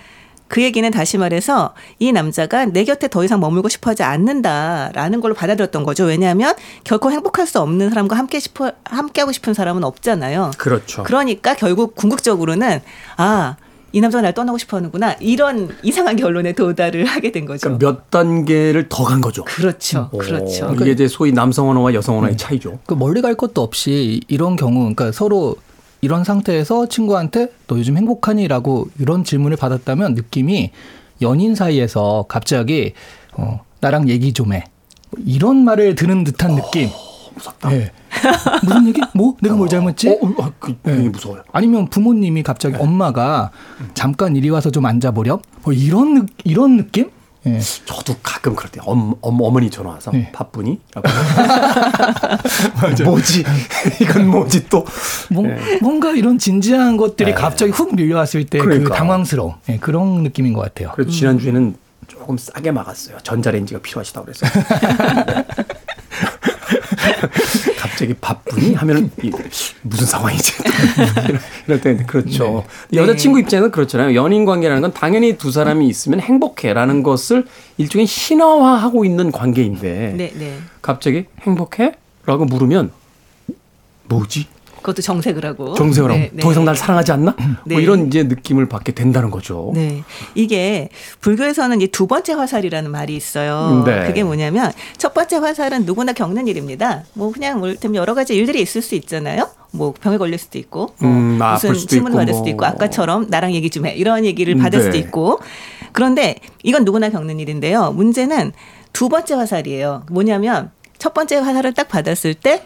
[0.48, 5.34] 그 얘기는 다시 말해서 이 남자가 내 곁에 더 이상 머물고 싶어 하지 않는다라는 걸로
[5.34, 6.06] 받아들였던 거죠.
[6.06, 10.52] 왜냐하면 결코 행복할 수 없는 사람과 함께 싶어 함께 하고 싶은 사람은 없잖아요.
[10.58, 11.04] 그렇죠.
[11.04, 12.82] 그러니까 결국 궁극적으로는
[13.18, 13.58] 아,
[13.92, 15.14] 이 남자가 날 떠나고 싶어 하는구나.
[15.20, 17.62] 이런 이상한 결론에 도달을 하게 된 거죠.
[17.62, 19.44] 그러니까 몇 단계를 더 간 거죠.
[19.46, 20.10] 그렇죠.
[20.12, 20.18] 오.
[20.18, 20.20] 음.
[20.20, 20.68] 그렇죠.
[20.68, 22.38] 어, 이게 이제 소위 남성 언어와 여성 언어의 음.
[22.38, 22.80] 차이죠.
[22.86, 25.56] 그 멀리 갈 것도 없이 이런 경우, 그러니까 서로
[26.02, 28.48] 이런 상태에서 친구한테 너 요즘 행복하니?
[28.48, 30.72] 라고 이런 질문을 받았다면 느낌이
[31.22, 32.94] 연인 사이에서 갑자기
[33.34, 34.64] 어, 나랑 얘기 좀 해.
[35.26, 36.90] 이런 말을 드는 듯한 느낌.
[36.90, 37.70] 어, 무섭다.
[37.70, 37.92] 네.
[38.64, 39.02] 무슨 얘기?
[39.16, 39.36] 뭐?
[39.42, 40.10] 내가 뭘 어, 잘못했지?
[40.10, 41.10] 어, 어, 아, 그, 네.
[41.10, 41.44] 무서워요.
[41.52, 42.84] 아니면 부모님이 갑자기 네.
[42.84, 43.90] 엄마가 음.
[43.94, 45.40] 잠깐 이리 와서 좀 앉아보렴?
[45.64, 47.10] 뭐 이런, 이런 느낌?
[47.46, 47.60] 예.
[47.86, 50.32] 저도 가끔 그럴 때 엄, 엄, 어머니 전화 와서 예.
[50.32, 50.80] 바쁘니?
[50.94, 51.08] 라고
[53.06, 53.44] 뭐지?
[54.02, 54.84] 이건 뭐지 또?
[55.30, 55.78] 뭐, 예.
[55.82, 57.34] 뭔가 이런 진지한 것들이 예.
[57.34, 60.92] 갑자기 훅 밀려왔을 때그 러니까 당황스러움 예, 그런 느낌인 것 같아요.
[60.96, 61.12] 그래서 음.
[61.12, 61.76] 지난주에는 음.
[62.08, 63.18] 조금 싸게 막았어요.
[63.24, 64.48] 전자레인지가 필요하시다고 그래서.
[67.98, 69.10] 갑자기 바쁘니 하면은
[69.82, 70.54] 무슨 상황이지
[71.66, 73.00] 이럴 때 그렇죠 네.
[73.02, 77.46] 여자친구 입장에서 그렇잖아요 연인 관계라는 건 당연히 두 사람이 있으면 행복해라는 것을
[77.78, 80.60] 일종의 신화화하고 있는 관계인데 네, 네.
[80.84, 82.92] 갑자기 행복해라고 물으면
[84.04, 84.46] 뭐지
[84.88, 85.74] 그것도 정색을 하고.
[85.74, 86.20] 정색을 하고.
[86.20, 86.42] 네, 네.
[86.42, 87.36] 더 이상 날 사랑하지 않나?
[87.38, 87.76] 뭐 네.
[87.76, 89.72] 뭐 이런 이제 느낌을 받게 된다는 거죠.
[89.74, 90.04] 네.
[90.36, 90.88] 이게
[91.20, 93.82] 불교에서는 이 두 번째 화살이라는 말이 있어요.
[93.84, 94.06] 네.
[94.06, 97.04] 그게 뭐냐면 첫 번째 화살은 누구나 겪는 일입니다.
[97.14, 99.50] 뭐 그냥 뭐 여러 가지 일들이 있을 수 있잖아요.
[99.72, 102.68] 뭐 병에 걸릴 수도 있고 뭐 음, 아, 무슨 질문 을 받을 수도 있고 뭐.
[102.68, 104.84] 아까처럼 나랑 얘기 좀 해 이런 얘기를 음, 받을 네.
[104.86, 105.40] 수도 있고
[105.92, 107.92] 그런데 이건 누구나 겪는 일인데요.
[107.94, 108.52] 문제는
[108.94, 110.04] 두 번째 화살이에요.
[110.12, 110.70] 뭐냐면
[111.00, 112.64] 첫 번째 화살을 딱 받았을 때,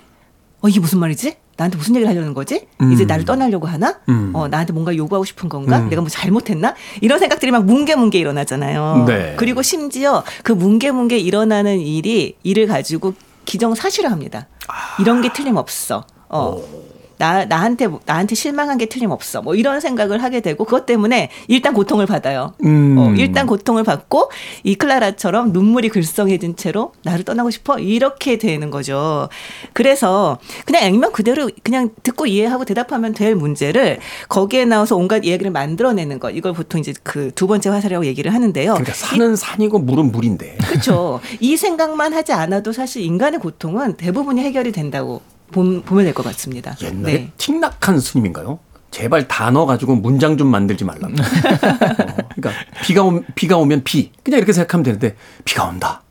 [0.62, 1.36] 어, 이게 무슨 말이지?
[1.62, 2.68] 나한테 무슨 얘기를 하려는 거지?
[2.82, 2.92] 음.
[2.92, 4.00] 이제 나를 떠나려고 하나?
[4.10, 4.32] 음.
[4.34, 5.80] 어, 나한테 뭔가 요구하고 싶은 건가?
[5.80, 5.90] 음.
[5.90, 6.76] 내가 뭐 잘못했나?
[7.02, 9.06] 이런 생각들이 막 뭉게뭉게 일어나잖아요.
[9.08, 9.36] 네.
[9.38, 13.14] 그리고 심지어 그 뭉게뭉게 일어나는 일이 일을 가지고
[13.46, 14.48] 기정사실화합니다.
[14.68, 14.74] 아.
[15.02, 16.06] 이런 게 틀림없어.
[16.30, 16.46] 어.
[16.56, 16.91] 오.
[17.22, 19.44] 나 나한테 나한테 실망한 게 틀림없어.
[19.44, 22.54] 뭐 이런 생각을 하게 되고 그것 때문에 일단 고통을 받아요.
[22.66, 22.98] 음.
[22.98, 24.32] 어, 일단 고통을 받고
[24.64, 29.30] 이 클라라처럼 눈물이 글썽해진 채로 나를 떠나고 싶어 이렇게 되는 거죠.
[29.74, 36.18] 그래서 그냥 액면 그대로 그냥 듣고 이해하고 대답하면 될 문제를 거기에 나와서 온갖 이야기를 만들어내는
[36.20, 38.74] 것 이걸 보통 이제 그 두 번째 화살이라고 얘기를 하는데요.
[38.74, 40.58] 그러니까 산은 이, 산이고 물은 물인데.
[40.64, 41.20] 그렇죠.
[41.40, 46.76] 이 생각만 하지 않아도 사실 인간의 고통은 대부분이 해결이 된다고 보면, 될 것 같습니다.
[46.82, 47.32] 옛날에 네.
[47.38, 48.60] 틱낙한 스님인가요?
[48.90, 51.08] 제발 단어 가지고 문장 좀 만들지 말라.
[51.08, 52.52] 고 어, 그러니까
[52.84, 56.02] 비가 오, 비가 오면 비 그냥 이렇게 생각하면 되는데 비가 온다.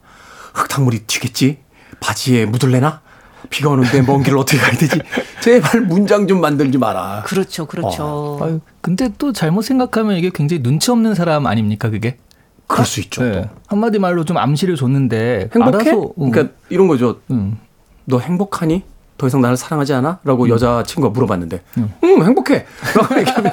[0.55, 1.59] 흙탕물이 튀겠지.
[2.00, 3.03] 바지에 묻을래나?
[3.50, 4.98] 비가 오는데 먼 길을 어떻게 가야 되지?
[5.42, 7.22] 제발 문장 좀 만들지 마라.
[7.26, 8.03] 그렇죠, 그렇죠.
[8.03, 8.38] 어.
[8.44, 12.18] 아유, 근데 또 잘못 생각하면 이게 굉장히 눈치 없는 사람 아닙니까 그게?
[12.66, 13.22] 그럴 수 있죠.
[13.24, 13.50] 네.
[13.66, 15.90] 한마디 말로 좀 암시를 줬는데 행복해?
[15.90, 16.31] 알아서, 음.
[16.31, 17.20] 그러니까 이런 거죠.
[17.31, 17.59] 음.
[18.05, 18.85] 너 행복하니?
[19.20, 20.18] 더 이상 나를 사랑하지 않아?
[20.24, 20.48] 라고 음.
[20.48, 22.64] 여자친구가 물어봤는데, 음, 음 행복해!
[22.98, 23.52] 라고 얘기하면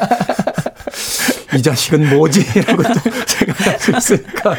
[1.57, 2.45] 이 자식은 뭐지?
[2.63, 2.83] 라고
[3.25, 4.55] 생각할 수 있으니까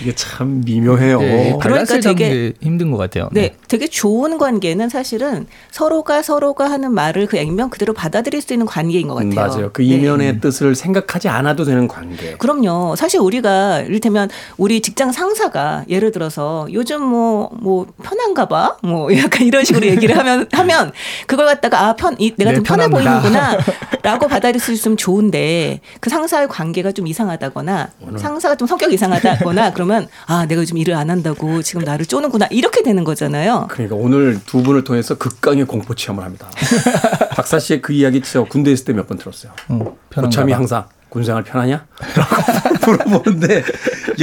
[0.00, 1.20] 이게 참 미묘해요.
[1.20, 3.28] 네, 그러니까 되게 힘든 것 같아요.
[3.32, 3.40] 네.
[3.42, 8.66] 네, 되게 좋은 관계는 사실은 서로가 서로가 하는 말을 그 액면 그대로 받아들일 수 있는
[8.66, 9.34] 관계인 것 같아요.
[9.34, 9.70] 맞아요.
[9.72, 10.40] 그 이면의 네.
[10.40, 12.36] 뜻을 생각하지 않아도 되는 관계.
[12.36, 12.94] 그럼요.
[12.96, 18.76] 사실 우리가 이를테면 우리 직장 상사가 예를 들어서 요즘 뭐뭐 뭐 편한가 봐.
[18.82, 20.92] 뭐 약간 이런 식으로 얘기를 하면 하면
[21.26, 26.92] 그걸 갖다가 아편 내가 좀 네, 편해 보이는구나라고 받아들일 수 있으면 좋은데 그 상사의 관계가
[26.92, 28.18] 좀 이상하다거나 오늘.
[28.18, 32.46] 상사가 좀 성격 이상하다거나 이 그러면 아 내가 요즘 일을 안 한다고 지금 나를 쪼는구나
[32.50, 33.66] 이렇게 되는 거잖아요.
[33.70, 36.50] 그러니까 오늘 두 분을 통해서 극강의 공포 체험을 합니다.
[37.32, 39.52] 박사 씨의 그 이야기 저 군대 있을 때 몇 번 들었어요.
[39.70, 41.86] 음, 고참이 항상 군생활 편하냐?
[42.14, 42.36] 라고
[43.08, 43.64] 물어보는데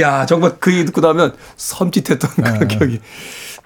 [0.00, 2.52] 야 정말 그 얘기 듣고 나면 섬찟했던 네.
[2.54, 3.00] 그런 기억이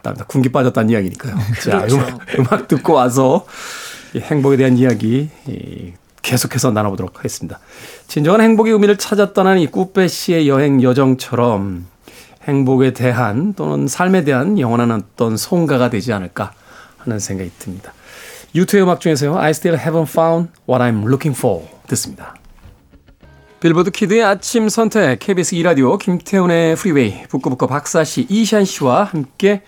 [0.03, 0.25] 납니다.
[0.27, 1.37] 군기 빠졌다는 이야기니까요.
[1.63, 1.97] 자 그렇죠.
[1.99, 3.47] 음악, 음악 듣고 와서
[4.17, 5.29] 행복에 대한 이야기
[6.25, 7.61] 계속해서 나눠보도록 하겠습니다.
[8.09, 11.87] 진정한 행복의 의미를 찾아 떠나이 꾸빼 씨의 여행 여정처럼
[12.49, 16.53] 행복에 대한 또는 삶에 대한 영원한 어떤 송가가 되지 않을까
[16.99, 17.93] 하는 생각이 듭니다.
[18.55, 19.37] 유튜의 음악 중에서요.
[19.39, 22.35] I still haven't found what I'm looking for 듣습니다.
[23.61, 29.63] 빌보드 키드의 아침 선택 KBS 2라디오 김태훈의 프리웨이 북구북구 박사씨 이샨씨와 함께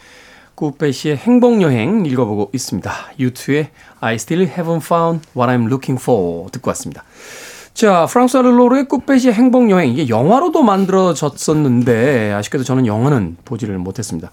[0.57, 2.91] 구페 씨의 행복여행 읽어보고 있습니다.
[3.21, 3.69] 유튜의
[4.01, 7.05] I still haven't found what I'm looking for 듣고 왔습니다.
[7.75, 9.91] 자, 프랑스와 르로르의 꽃배시의 행복여행.
[9.91, 14.31] 이게 영화로도 만들어졌었는데, 아쉽게도 저는 영화는 보지를 못했습니다.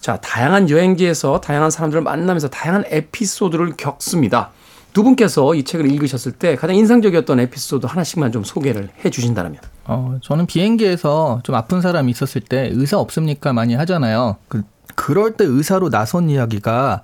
[0.00, 4.52] 자, 다양한 여행지에서 다양한 사람들을 만나면서 다양한 에피소드를 겪습니다.
[4.94, 9.56] 두 분께서 이 책을 읽으셨을 때 가장 인상적이었던 에피소드 하나씩만 좀 소개를 해 주신다면.
[9.84, 14.36] 어, 저는 비행기에서 좀 아픈 사람이 있었을 때 의사 없습니까 많이 하잖아요.
[14.48, 14.62] 그
[14.94, 17.02] 그럴 때 의사로 나선 이야기가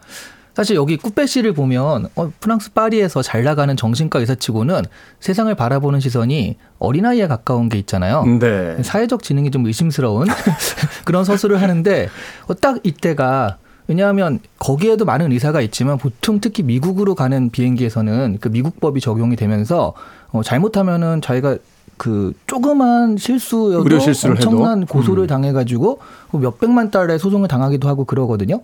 [0.55, 4.83] 사실 여기 꾸빼씨를 보면 어, 프랑스 파리에서 잘 나가는 정신과 의사치고는
[5.21, 8.25] 세상을 바라보는 시선이 어린아이에 가까운 게 있잖아요.
[8.41, 8.83] 네.
[8.83, 10.27] 사회적 지능이 좀 의심스러운
[11.07, 12.09] 그런 서술을 하는데
[12.49, 19.01] 어, 딱 이때가 왜냐하면 거기에도 많은 의사가 있지만 보통 특히 미국으로 가는 비행기에서는 그 미국법이
[19.01, 19.95] 적용이 되면서
[20.33, 21.57] 어, 잘못하면은 자기가
[21.97, 23.97] 그 조그만 실수여도
[24.27, 24.93] 엄청난 해도.
[24.93, 25.29] 고소를 음.
[25.29, 25.99] 당해가지고
[26.31, 28.61] 그 몇 백만 달러 소송을 당하기도 하고 그러거든요.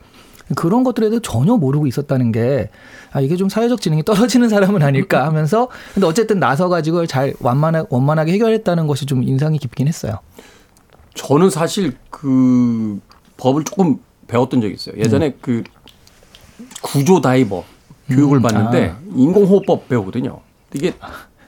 [0.55, 2.69] 그런 것들에 대해 전혀 모르고 있었다는 게
[3.13, 7.87] 아, 이게 좀 사회적 지능이 떨어지는 사람은 아닐까 하면서 근데 어쨌든 나서 가지고 잘 완만하,
[7.89, 10.19] 원만하게 해결했다는 것이 좀 인상이 깊긴 했어요.
[11.15, 13.01] 저는 사실 그
[13.39, 13.97] 법을 조금
[14.29, 14.97] 배웠던 적이 있어요.
[14.99, 15.33] 예전에 음.
[15.41, 15.65] 그
[16.83, 17.65] 구조 다이버
[18.09, 18.99] 교육을 음, 받는데 아.
[19.17, 20.41] 인공호흡법 배우거든요.
[20.75, 20.93] 이게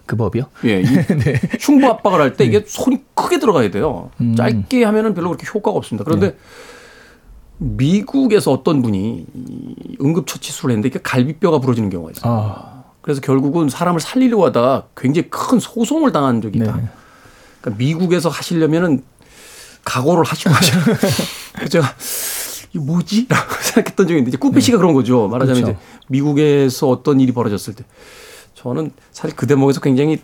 [0.06, 0.44] 그 법이요?
[0.64, 0.82] 예.
[0.82, 1.40] 네.
[1.60, 2.64] 흉부 압박을 할 때 이게 네.
[2.66, 4.10] 손이 크게 들어가야 돼요.
[4.20, 4.36] 음.
[4.36, 6.04] 짧게 하면은 별로 그렇게 효과가 없습니다.
[6.04, 6.36] 그런데 네.
[7.58, 9.26] 미국에서 어떤 분이
[10.00, 12.32] 응급처치 수술을 했는데 이게 갈비뼈가 부러지는 경우가 있어요.
[12.32, 12.82] 아.
[13.02, 16.76] 그래서 결국은 사람을 살리려고 하다가 굉장히 큰 소송을 당한 적이 있다.
[16.76, 16.82] 네.
[17.60, 19.02] 그러니까 미국에서 하시려면은
[19.84, 20.76] 각오를 하시고 하셔.
[21.70, 21.86] 제가
[22.74, 24.80] 이 뭐지라고 생각했던 적이 있는데 이제 꾸페 씨가 네.
[24.80, 25.28] 그런 거죠.
[25.28, 25.78] 말하자면 그렇죠.
[25.80, 27.84] 이제 미국에서 어떤 일이 벌어졌을 때
[28.56, 30.20] 저는 사실 그 대목에서 굉장히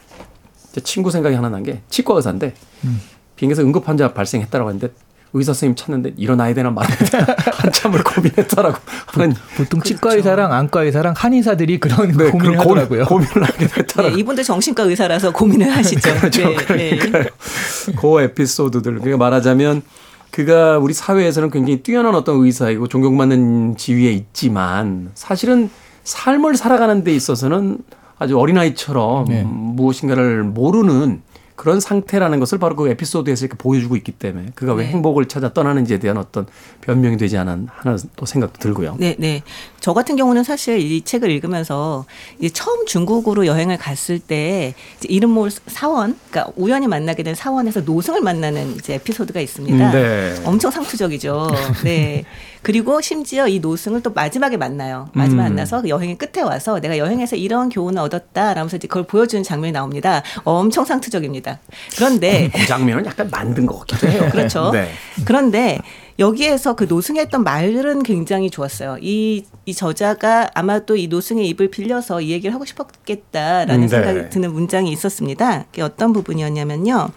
[0.82, 3.00] 친구 생각이 하나 난 게 치과 의사인데 음.
[3.36, 4.92] 비행기에서 응급 환자 발생했다라고 했는데
[5.34, 10.16] 의사 선생님 찾는데 일어나야 되나 말아야 되나 한참을 고민했다라고 하는 보통 그 치과 그렇죠.
[10.18, 13.04] 의사랑 안과 의사랑 한의사들이 그런 네, 고민을 고, 하더라고요.
[13.06, 14.02] 고민을 하게 됐다.
[14.02, 16.14] 네, 이분들 정신과 의사라서 고민을 하시죠.
[16.20, 16.42] 그렇죠.
[16.48, 16.56] 네,
[16.96, 17.10] 그러니까요.
[17.12, 17.22] 그렇죠.
[17.22, 17.92] 네.
[17.98, 19.82] 그 에피소드들 그러니까 말하자면
[20.30, 25.70] 그가 우리 사회에서는 굉장히 뛰어난 어떤 의사이고 존경받는 지위에 있지만 사실은
[26.04, 27.78] 삶을 살아가는 데 있어서는
[28.22, 29.42] 아주 어린아이처럼 네.
[29.44, 31.22] 무엇인가를 모르는
[31.56, 34.90] 그런 상태라는 것을 바로 그 에피소드에서 이렇게 보여주고 있기 때문에 그가 왜 네.
[34.92, 36.46] 행복을 찾아 떠나는지에 대한 어떤
[36.80, 38.96] 변명이 되지 않은 하나 또 생각도 들고요.
[38.98, 39.42] 네, 네.
[39.78, 42.04] 저 같은 경우는 사실 이 책을 읽으면서
[42.52, 44.74] 처음 중국으로 여행을 갔을 때
[45.08, 49.86] 이름몰 사원, 그러니까 우연히 만나게 된 사원에서 노승을 만나는 이제 에피소드가 있습니다.
[49.88, 50.34] 음, 네.
[50.44, 51.48] 엄청 상투적이죠.
[51.84, 52.24] 네.
[52.62, 55.08] 그리고 심지어 이 노승을 또 마지막에 만나요.
[55.12, 55.54] 마지막 음.
[55.54, 58.54] 만나서 여행의 끝에 와서 내가 여행에서 이런 교훈을 얻었다.
[58.54, 60.22] 라면서 이제 그걸 보여주는 장면이 나옵니다.
[60.44, 61.58] 엄청 상투적입니다.
[61.96, 64.28] 그런데 음, 그 장면은 약간 만든 것 같기도 해요.
[64.30, 64.70] 그렇죠.
[64.70, 64.90] 네.
[65.24, 65.80] 그런데
[66.18, 68.98] 여기에서 그 노승이 했던 말은 굉장히 좋았어요.
[69.00, 73.88] 이, 이 저자가 아마 또이 노승의 입을 빌려서 이 얘기를 하고 싶었겠다라는 음, 네.
[73.88, 75.64] 생각이 드는 문장이 있었습니다.
[75.64, 77.10] 그게 어떤 부분이었냐면요.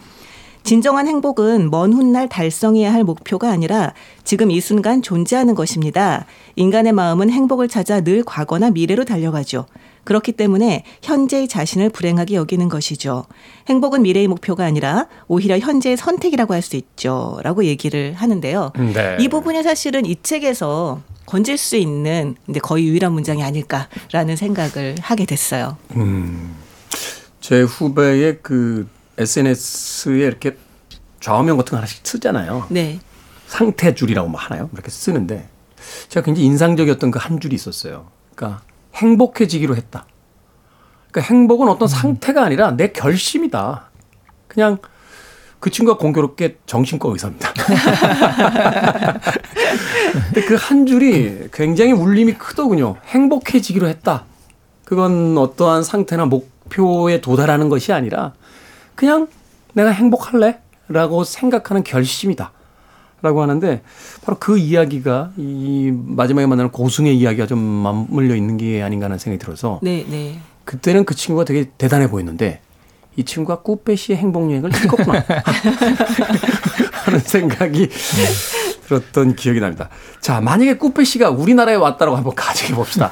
[0.65, 6.25] 진정한 행복은 먼 훗날 달성해야 할 목표가 아니라 지금 이 순간 존재하는 것입니다.
[6.55, 9.67] 인간의 마음은 행복을 찾아 늘 과거나 미래로 달려가죠.
[10.05, 13.25] 그렇기 때문에 현재의 자신을 불행하게 여기는 것이죠.
[13.69, 17.37] 행복은 미래의 목표가 아니라 오히려 현재의 선택이라고 할 수 있죠.
[17.43, 18.71] 라고 얘기를 하는데요.
[18.75, 19.17] 네.
[19.19, 25.25] 이 부분이 사실은 이 책에서 건질 수 있는 이제 거의 유일한 문장이 아닐까라는 생각을 하게
[25.27, 25.77] 됐어요.
[25.95, 26.55] 음,
[27.39, 30.57] 제 후배의 그 SNS에 이렇게
[31.19, 32.65] 좌우명 같은 거 하나씩 쓰잖아요.
[32.69, 32.99] 네.
[33.47, 34.69] 상태 줄이라고 뭐 하나요?
[34.73, 35.47] 이렇게 쓰는데
[36.09, 38.07] 제가 굉장히 인상적이었던 그 한 줄이 있었어요.
[38.35, 38.61] 그러니까
[38.95, 40.05] 행복해지기로 했다.
[41.11, 41.87] 그러니까 행복은 어떤 음.
[41.89, 43.89] 상태가 아니라 내 결심이다.
[44.47, 44.77] 그냥
[45.59, 47.53] 그 친구가 공교롭게 정신과 의사입니다.
[50.47, 52.95] 그 한 줄이 굉장히 울림이 크더군요.
[53.05, 54.25] 행복해지기로 했다.
[54.83, 58.33] 그건 어떠한 상태나 목표에 도달하는 것이 아니라
[58.95, 59.27] 그냥
[59.73, 60.57] 내가 행복할래?
[60.87, 62.51] 라고 생각하는 결심이다.
[63.21, 63.81] 라고 하는데
[64.23, 69.43] 바로 그 이야기가 이 마지막에 만나는 고승의 이야기가 좀 맞물려 있는 게 아닌가 하는 생각이
[69.43, 70.39] 들어서 네, 네.
[70.63, 72.61] 그때는 그 친구가 되게 대단해 보였는데
[73.15, 75.23] 이 친구가 꾸빼 씨의 행복 여행을 찍었구나
[77.05, 77.89] 하는 생각이
[78.87, 79.89] 들었던 기억이 납니다.
[80.21, 83.09] 자, 만약에 꾸페 씨가 우리나라에 왔다라고 한번 가정해 봅시다.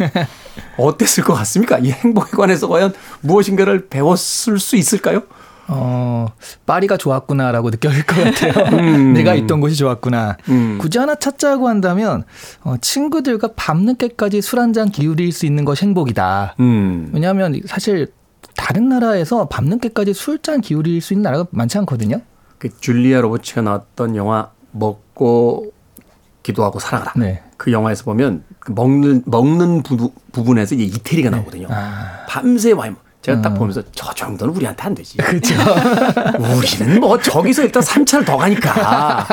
[0.77, 1.79] 어땠을 것 같습니까?
[1.79, 5.23] 이 행복에 관해서 과연 무엇인가를 배웠을 수 있을까요?
[5.67, 6.27] 어,
[6.65, 8.53] 파리가 좋았구나라고 느껴질 것 같아요.
[8.79, 9.13] 음.
[9.13, 10.37] 내가 있던 곳이 좋았구나.
[10.49, 10.77] 음.
[10.79, 12.23] 굳이 하나 찾자고 한다면
[12.61, 16.55] 어, 친구들과 밤늦게까지 술 한 잔 기울일 수 있는 것이 행복이다.
[16.61, 17.09] 음.
[17.13, 18.07] 왜냐하면 사실
[18.55, 22.21] 다른 나라에서 밤늦게까지 술잔 기울일 수 있는 나라가 많지 않거든요.
[22.59, 25.73] 그 줄리아 로버츠가 나왔던 영화 먹고
[26.43, 27.11] 기도하고 살아가라.
[27.17, 27.43] 네.
[27.57, 31.67] 그 영화에서 보면 그 먹는 먹는 부, 부 분에서 이제 이태리가 나오거든요.
[31.69, 32.25] 아.
[32.29, 33.55] 밤새 와인 제가 딱 어.
[33.55, 35.17] 보면서 저 정도는 우리한테 안 되지.
[35.17, 35.55] 그렇죠.
[36.83, 39.25] 우리는 뭐 저기서 일단 3차를 더 가니까.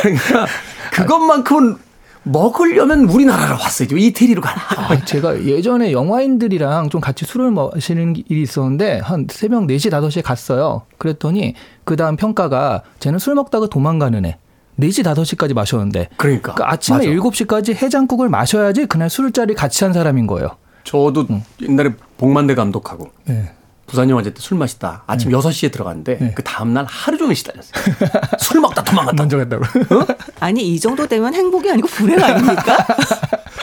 [0.00, 0.46] 그러니까
[0.90, 1.76] 그것만큼은
[2.22, 3.98] 먹으려면 우리나라로 왔어야죠.
[3.98, 10.10] 이태리로 가라 아, 제가 예전에 영화인들이랑 좀 같이 술을 마시는 일이 있었는데 한 새벽 4시5
[10.10, 10.82] 시에 갔어요.
[10.96, 11.54] 그랬더니
[11.84, 14.38] 그다음 평가가 쟤는 술 먹다가 도망가는 애.
[14.80, 16.08] 4시5 시까지 마셨는데.
[16.16, 16.54] 그러니까.
[16.54, 20.56] 그러니까 아침에 일곱 시까지 해장국을 마셔야지 그날 술자리 같이 한 사람인 거예요.
[20.84, 21.42] 저도 응.
[21.62, 23.52] 옛날에 복만대 감독하고 네.
[23.86, 25.36] 부산영화제 때 술 마시다 아침 네.
[25.38, 26.32] 6시에 들어갔는데 네.
[26.34, 27.72] 그 다음날 하루 종일 시달렸어요.
[28.40, 29.22] 술 먹다 도망갔다.
[29.22, 29.64] 먼저 갔다고.
[29.64, 30.06] 어?
[30.40, 32.86] 아니 이 정도 되면 행복이 아니고 불행 아닙니까?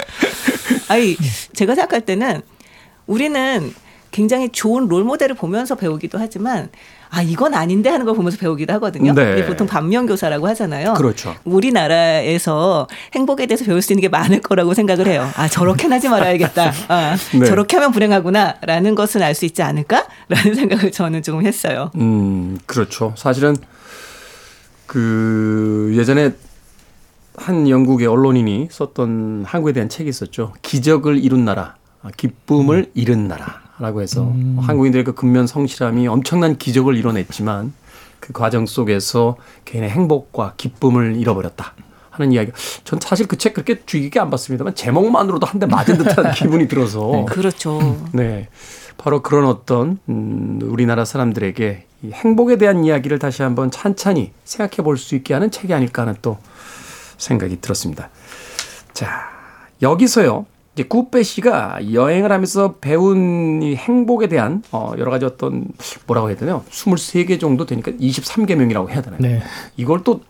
[0.90, 1.50] 아니 네.
[1.54, 2.42] 제가 생각할 때는
[3.08, 3.74] 우리는
[4.12, 6.70] 굉장히 좋은 롤 모델을 보면서 배우기도 하지만
[7.14, 9.14] 아 이건 아닌데 하는 걸 보면서 배우기도 하거든요.
[9.14, 9.46] 네.
[9.46, 10.94] 보통 반면 교사라고 하잖아요.
[10.94, 11.36] 그렇죠.
[11.44, 15.30] 우리나라에서 행복에 대해서 배울 수 있는 게 많을 거라고 생각을 해요.
[15.36, 16.72] 아 저렇게 하지 말아야겠다.
[16.88, 17.42] 아, 네.
[17.42, 21.90] 어, 저렇게 하면 불행하구나라는 것은 알 수 있지 않을까라는 생각을 저는 조금 했어요.
[21.96, 23.14] 음 그렇죠.
[23.18, 23.56] 사실은
[24.86, 26.34] 그 예전에
[27.38, 30.54] 한 영국의 언론인이 썼던 한국에 대한 책이 있었죠.
[30.62, 32.92] 기적을 이룬 나라, 아, 기쁨을 음.
[32.94, 33.61] 잃은 나라.
[33.82, 34.58] 라고 해서 음.
[34.62, 37.74] 한국인들의 그 근면 성실함이 엄청난 기적을 이뤄냈지만
[38.20, 41.74] 그 과정 속에서 개인의 행복과 기쁨을 잃어버렸다.
[42.14, 42.52] 하는 이야기.
[42.84, 46.68] 전 사실 그 책 그렇게 주의 깊게 안 봤습니다만 제목만으로도 한 대 맞은 듯한 기분이
[46.68, 47.00] 들어서.
[47.12, 47.98] 네, 그렇죠.
[48.14, 48.50] 네.
[49.00, 54.98] 바로 그런 어떤 음, 우리나라 사람들에게 이 행복에 대한 이야기를 다시 한번 찬찬히 생각해 볼
[54.98, 56.38] 수 있게 하는 책이 아닐까 하는 또
[57.18, 58.10] 생각이 들었습니다.
[58.94, 59.24] 자,
[59.82, 60.46] 여기서요.
[60.76, 65.66] 이제 구페 씨가 여행을 하면서 배운 이 행복에 대한 어 여러 가지 어떤
[66.08, 66.64] 뭐라고 해야 되나요?
[66.70, 69.20] 23개 정도 되니까 23개명이라고 해야 되나요?
[69.20, 69.42] 네.
[69.76, 70.22] 이걸 또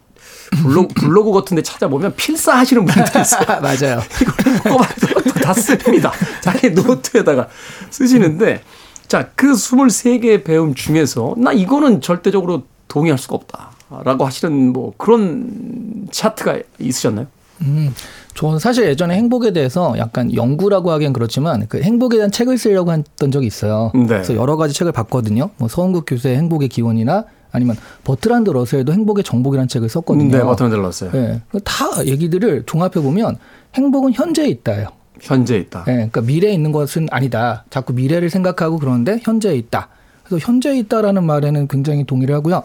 [0.63, 3.56] 블로그, 블로그 같은 데 찾아보면 필사하시는 분들이 있어요.
[3.62, 4.01] 맞아요.
[4.19, 6.12] 이걸 꼬박꼬박 다 씁니다.
[6.41, 7.47] 자기 노트에다가
[7.91, 8.63] 쓰시는데
[9.08, 16.60] 자, 그 23개의 배움 중에서 나 이거는 절대적으로 동의할 수가 없다라고 하시는 뭐 그런 차트가
[16.80, 17.27] 있으셨나요?
[17.62, 17.93] 음.
[18.33, 23.31] 저는 사실 예전에 행복에 대해서 약간 연구라고 하기엔 그렇지만 그 행복에 대한 책을 쓰려고 했던
[23.31, 23.91] 적이 있어요.
[23.93, 24.05] 네.
[24.05, 25.49] 그래서 여러 가지 책을 봤거든요.
[25.57, 30.31] 뭐 서원국 교수의 행복의 기원이나 아니면 버트란드 러셀도 행복의 정복이라는 책을 썼거든요.
[30.37, 31.11] 네, 버트란드 러셀.
[31.11, 33.35] 네, 다 얘기들을 종합해 보면
[33.73, 34.87] 행복은 현재에 있다요
[35.19, 35.83] 현재에 있다.
[35.85, 37.65] 네, 그러니까 미래에 있는 것은 아니다.
[37.69, 39.89] 자꾸 미래를 생각하고 그러는데 현재에 있다.
[40.23, 42.63] 그래서 현재에 있다라는 말에는 굉장히 동의를 하고요.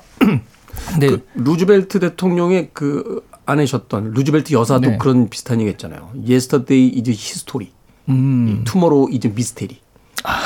[1.01, 1.09] 네.
[1.11, 4.99] 그 루즈벨트 대통령의 그 안내셨던 루즈벨트 여사도 네.
[4.99, 6.11] 그런 비슷한 얘기 했잖아요.
[6.17, 7.71] Yesterday is history.
[8.09, 8.65] 음.
[8.65, 9.79] Tomorrow is mystery.
[10.25, 10.41] 아.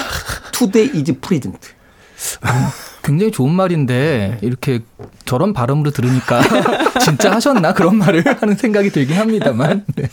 [0.57, 1.59] Today is present.
[3.03, 4.81] 굉장히 좋은 말인데 이렇게
[5.25, 6.41] 저런 발음으로 들으니까
[7.01, 10.05] 진짜 하셨나 그런 말을 하는 생각이 들긴 합니다만 네.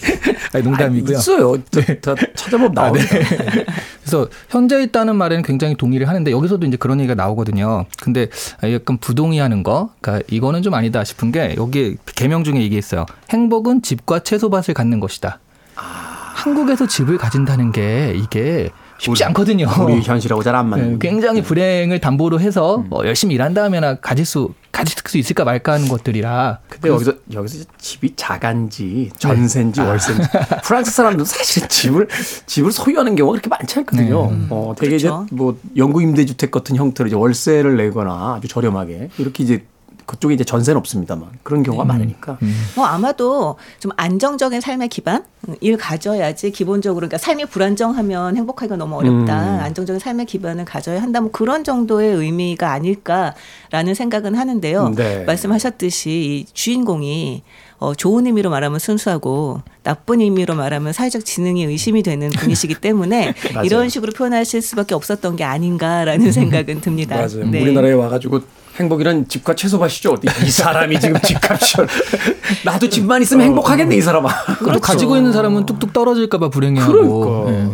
[0.53, 1.15] 아니, 농담이고요.
[1.15, 1.57] 아, 있어요.
[1.71, 1.99] 네.
[1.99, 3.65] 다 찾아보면 나옵니 아, 네.
[4.01, 7.85] 그래서 현재 있다는 말에는 굉장히 동의를 하는데 여기서도 이제 그런 얘기가 나오거든요.
[7.99, 8.27] 근데
[8.63, 13.05] 약간 부동의하는 거, 그러니까 이거는 좀 아니다 싶은 게 여기 개명 중에 얘기했어요.
[13.31, 15.39] 행복은 집과 채소밭을 갖는 것이다.
[15.75, 16.13] 아.
[16.37, 18.69] 한국에서 집을 가진다는 게 이게
[18.99, 19.69] 쉽지 않거든요.
[19.83, 20.99] 우리 현실하고 잘안 네, 맞는.
[20.99, 22.87] 네, 굉장히 불행을 담보로 해서 음.
[22.91, 26.59] 어, 열심히 일한 다면에 가질 수 가질 수 있을까 말까 하는 것들이라.
[26.69, 29.87] 근데 여기서 여기서 집이 자간지 전세인지 네.
[29.87, 30.57] 월세인지 아.
[30.61, 32.07] 프랑스 사람도 사실 집을
[32.47, 34.25] 집을 소유하는 경우가 그렇게 많지 않거든요.
[34.27, 34.31] 네.
[34.31, 34.47] 음.
[34.49, 35.25] 어, 되게 그렇죠.
[35.27, 39.63] 이제 뭐 영구 임대주택 같은 형태로 이제 월세를 내거나 아주 저렴하게 이렇게 이제
[40.07, 41.87] 그쪽에 이제 전세는 없습니다만 그런 경우가 음.
[41.87, 42.37] 많으니까.
[42.41, 42.55] 음.
[42.75, 48.95] 뭐 아마도 좀 안정적인 삶의 기반 음, 일 가져야지 기본적으로 그러니까 삶이 불안정하면 행복하기가 너무
[48.95, 49.57] 어렵다.
[49.57, 49.59] 음.
[49.59, 51.19] 안정적인 삶의 기반을 가져야 한다.
[51.21, 54.89] 뭐 그런 정도의 의미가 아닐까라는 생각은 하는데요.
[54.95, 55.23] 네.
[55.25, 57.43] 말씀하셨듯이 이 주인공이
[57.79, 63.33] 어, 좋은 의미로 말하면 순수하고 나쁜 의미로 말하면 사회적 지능이 의심이 되는 분이시기 때문에
[63.65, 66.31] 이런 식으로 표현하실 수밖에 없었던 게 아닌가라는 음.
[66.31, 67.15] 생각은 듭니다.
[67.17, 67.45] 맞아요.
[67.51, 67.61] 네.
[67.61, 68.41] 우리나라에 와가지고
[68.79, 70.17] 행복이란 집과 채소밭이죠.
[70.45, 71.77] 이 사람이 지금 집값이
[72.65, 73.45] 나도 집만 있으면 어.
[73.47, 74.29] 행복하겠네 이 사람아.
[74.43, 74.63] 그렇죠.
[74.63, 74.79] 그렇죠.
[74.79, 77.43] 가지고 있는 사람은 뚝뚝 떨어질까봐 불행해하고.
[77.43, 77.51] 그러니까.
[77.51, 77.69] 네.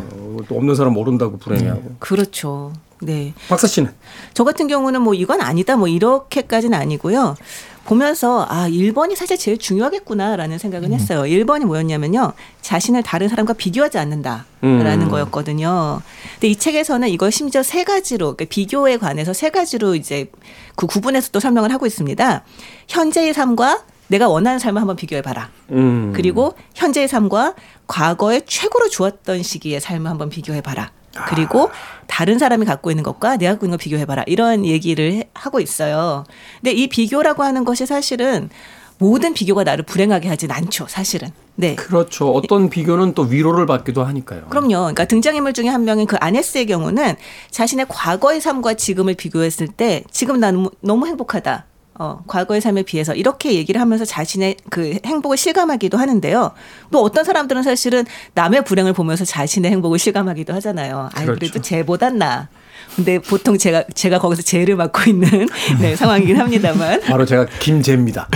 [0.49, 1.81] 또 없는 사람 모른다고 불행해하고.
[1.83, 1.89] 네.
[1.99, 2.73] 그렇죠.
[3.05, 3.33] 네.
[3.49, 3.93] 박사 씨는?
[4.33, 7.35] 저 같은 경우는 뭐 이건 아니다 뭐 이렇게까지는 아니고요.
[7.85, 10.93] 보면서 아 1번이 사실 제일 중요하겠구나라는 생각은 음.
[10.93, 11.23] 했어요.
[11.23, 12.31] 1번이 뭐였냐면요.
[12.61, 14.47] 자신을 다른 사람과 비교하지 않는다라는
[15.01, 15.09] 음.
[15.09, 16.01] 거였거든요.
[16.35, 20.31] 근데 이 책에서는 이걸 심지어 세 가지로 그러니까 비교에 관해서 세 가지로 이제
[20.75, 22.43] 그 구분해서 또 설명을 하고 있습니다.
[22.87, 25.49] 현재의 삶과 내가 원하는 삶을 한번 비교해 봐라.
[25.71, 26.13] 음.
[26.15, 27.55] 그리고 현재의 삶과
[27.87, 30.91] 과거에 최고로 좋았던 시기의 삶을 한번 비교해 봐라.
[31.15, 31.25] 아.
[31.25, 31.69] 그리고
[32.07, 34.23] 다른 사람이 갖고 있는 것과 내가 갖고 있는 걸 비교해봐라.
[34.27, 36.23] 이런 얘기를 하고 있어요.
[36.61, 38.49] 근데 이 비교라고 하는 것이 사실은
[38.99, 41.31] 모든 비교가 나를 불행하게 하진 않죠, 사실은.
[41.55, 41.75] 네.
[41.75, 42.31] 그렇죠.
[42.31, 44.45] 어떤 비교는 또 위로를 받기도 하니까요.
[44.49, 44.67] 그럼요.
[44.69, 47.15] 그러니까 등장인물 중에 한 명인 그 아네스의 경우는
[47.51, 51.65] 자신의 과거의 삶과 지금을 비교했을 때 지금 나는 뭐 너무 행복하다.
[51.95, 56.51] 어, 과거의 삶에 비해서 이렇게 얘기를 하면서 자신의 그 행복을 실감하기도 하는데요.
[56.91, 61.09] 또 어떤 사람들은 사실은 남의 불행을 보면서 자신의 행복을 실감하기도 하잖아요.
[61.13, 61.39] 아, 그렇죠.
[61.39, 62.49] 그래도 쟤보단 나.
[62.95, 65.47] 근데 보통 제가 제가 거기서 죄를 맡고 있는
[65.79, 66.99] 네, 상황이긴 합니다만.
[67.01, 68.27] 바로 제가 김재입니다.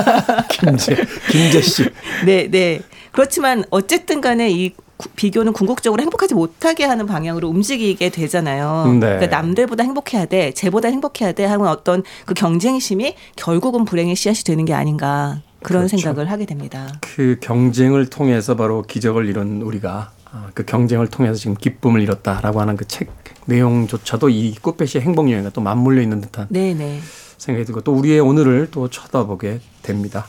[0.48, 0.96] 김재,
[1.30, 1.88] 김재 씨.
[2.24, 2.80] 네, 네.
[3.12, 4.72] 그렇지만 어쨌든 간에 이
[5.16, 8.84] 비교는 궁극적으로 행복하지 못하게 하는 방향으로 움직이게 되잖아요.
[8.86, 9.06] 음, 네.
[9.06, 14.64] 그러니까 남들보다 행복해야 돼, 쟤보다 행복해야 돼 하는 어떤 그 경쟁심이 결국은 불행의 씨앗이 되는
[14.64, 15.98] 게 아닌가 그런 그렇죠.
[15.98, 16.88] 생각을 하게 됩니다.
[17.00, 22.76] 그 경쟁을 통해서 바로 기적을 이룬 우리가 아, 그 경쟁을 통해서 지금 기쁨을 잃었다라고 하는
[22.76, 23.08] 그 책
[23.46, 26.72] 내용조차도 이 꽃배시의 행복 여행과 또 맞물려 있는 듯한 네네.
[26.74, 27.00] 네.
[27.36, 30.26] 생각이 들고 또 우리의 오늘을 또 쳐다보게 됩니다.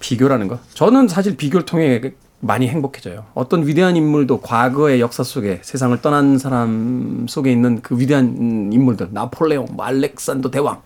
[0.00, 0.58] 비교라는 거.
[0.72, 2.00] 저는 사실 비교를 통해
[2.44, 3.24] 많이 행복해져요.
[3.34, 9.68] 어떤 위대한 인물도 과거의 역사 속에 세상을 떠난 사람 속에 있는 그 위대한 인물들 나폴레옹,
[9.72, 10.82] 뭐 알렉산더 대왕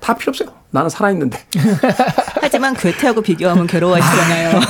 [0.00, 0.48] 다 필요 없어요.
[0.70, 1.38] 나는 살아있는데.
[2.42, 4.60] 하지만 괴테하고 비교하면 괴로워하시잖아요.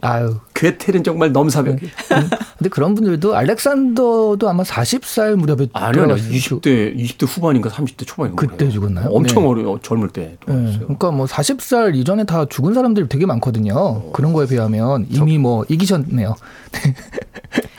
[0.00, 1.84] 아유, 괴테는 정말 넘사벽이.
[1.84, 2.28] 에요 네.
[2.58, 8.68] 근데 그런 분들도 알렉산더도 아마 40살 무렵에 아, 아니요, 20대 20대 후반인가 30대 초반인가 그때
[8.68, 9.10] 죽었나요?
[9.10, 9.48] 어, 엄청 네.
[9.48, 10.36] 어려 요 젊을 때.
[10.46, 10.78] 네.
[10.80, 13.74] 그러니까 뭐 40살 이전에 다 죽은 사람들이 되게 많거든요.
[13.78, 14.10] 어.
[14.12, 15.40] 그런 거에 비하면 이미 저...
[15.40, 16.34] 뭐 이기셨네요.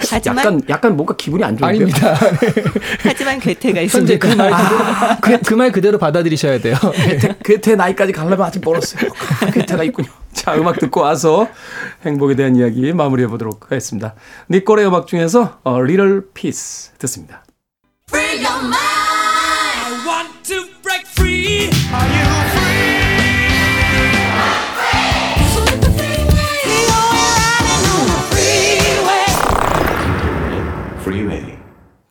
[0.10, 1.66] 하지만 약간 약간 뭔가 기분이 안 좋은데.
[1.84, 2.14] 아닙니다.
[3.04, 4.12] 하지만 괴테가 있습니다.
[4.14, 5.18] 현재 그말 아.
[5.22, 6.76] 그, 그, 말 그대로 받아들이셔야 돼요.
[6.94, 7.36] 괴테, 네.
[7.44, 9.12] 괴테 나이까지 가려면 아직 멀었어요.
[9.54, 10.08] 괴테가 있군요.
[10.34, 11.48] 자, 음악 듣고 와서
[12.06, 14.14] 행복에 대한 이야기 마무리해 보도록 하겠습니다.
[14.50, 17.44] 니코 빅골의 음악 중에서 어, your Little Piece 듣습니다.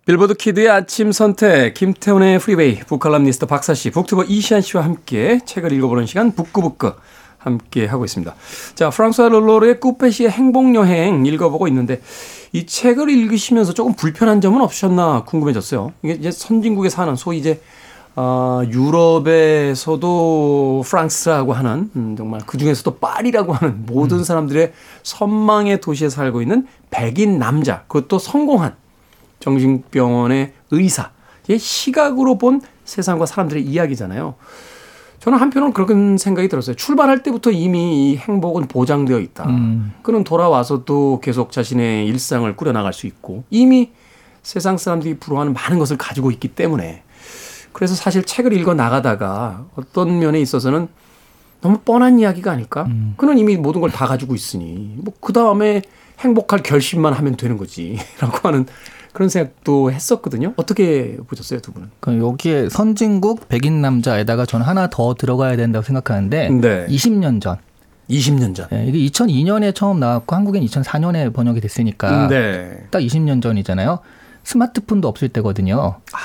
[0.05, 6.95] 빌보드 키드의 아침 선택, 김태훈의 프리웨이, 북칼럼니스트 박사씨, 북튜버 이시안씨와 함께 책을 읽어보는 시간, 북구북구.
[7.41, 8.35] 함께 하고 있습니다.
[8.75, 12.01] 자, 프랑스와 롤로르의 꾸페시의 행복여행 읽어보고 있는데,
[12.53, 15.93] 이 책을 읽으시면서 조금 불편한 점은 없으셨나 궁금해졌어요.
[16.03, 17.61] 이게 이제 선진국에 사는 소위 이제
[18.21, 24.25] 아, 유럽에서도 프랑스라고 하는 음, 정말 그 중에서도 파리라고 하는 모든 음.
[24.25, 24.73] 사람들의
[25.05, 28.75] 선망의 도시에 살고 있는 백인 남자 그것도 성공한
[29.39, 34.35] 정신병원의 의사의 시각으로 본 세상과 사람들의 이야기잖아요.
[35.21, 36.77] 저는 한편으로 는 그런 생각이 들었어요.
[36.77, 39.47] 출발할 때부터 이미 이 행복은 보장되어 있다.
[39.49, 39.93] 음.
[40.03, 43.91] 그는 돌아와서도 계속 자신의 일상을 꾸려나갈 수 있고 이미
[44.43, 47.03] 세상 사람들이 부러워하는 많은 것을 가지고 있기 때문에
[47.73, 50.89] 그래서 사실 책을 읽어 나가다가 어떤 면에 있어서는
[51.61, 52.85] 너무 뻔한 이야기가 아닐까?
[52.85, 53.15] 음.
[53.17, 55.83] 그는 이미 모든 걸 다 가지고 있으니 뭐 그 다음에
[56.21, 58.67] 행복할 결심만 하면 되는 거지라고 하는
[59.19, 60.55] 그런 생각도 했었거든요.
[60.59, 61.91] 어떻게 보셨어요, 두 분은?
[61.99, 66.87] 그럼 여기에 선진국 백인 남자에다가 저는 하나 더 들어가야 된다고 생각하는데 네.
[66.87, 67.57] 20년 전.
[68.09, 68.69] 20년 전.
[68.71, 72.87] 네, 이게 2002년에 처음 나왔고 한국엔 2004년에 번역이 됐으니까 네.
[72.93, 73.99] 딱 20년 전이잖아요.
[74.45, 75.97] 스마트폰도 없을 때거든요.
[76.13, 76.19] 아.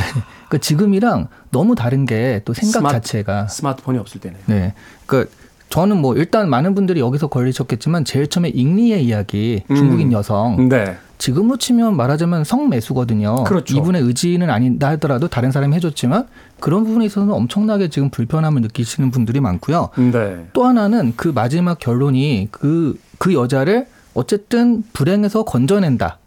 [0.48, 4.40] 그 지금이랑 너무 다른 게 또 생각 스마트, 자체가 스마트폰이 없을 때네요.
[4.46, 4.72] 네.
[5.04, 5.28] 그
[5.68, 10.12] 저는 뭐 일단 많은 분들이 여기서 걸리셨겠지만 제일 처음에 잉리의 이야기 중국인 음.
[10.12, 10.96] 여성 네.
[11.18, 13.44] 지금으로 치면 말하자면 성매수거든요.
[13.44, 13.76] 그렇죠.
[13.76, 16.26] 이분의 의지는 아니다 하더라도 다른 사람이 해줬지만
[16.60, 19.90] 그런 부분에 있어서는 엄청나게 지금 불편함을 느끼시는 분들이 많고요.
[20.12, 20.46] 네.
[20.52, 26.18] 또 하나는 그 마지막 결론이 그, 그 여자를 어쨌든 불행에서 건져낸다.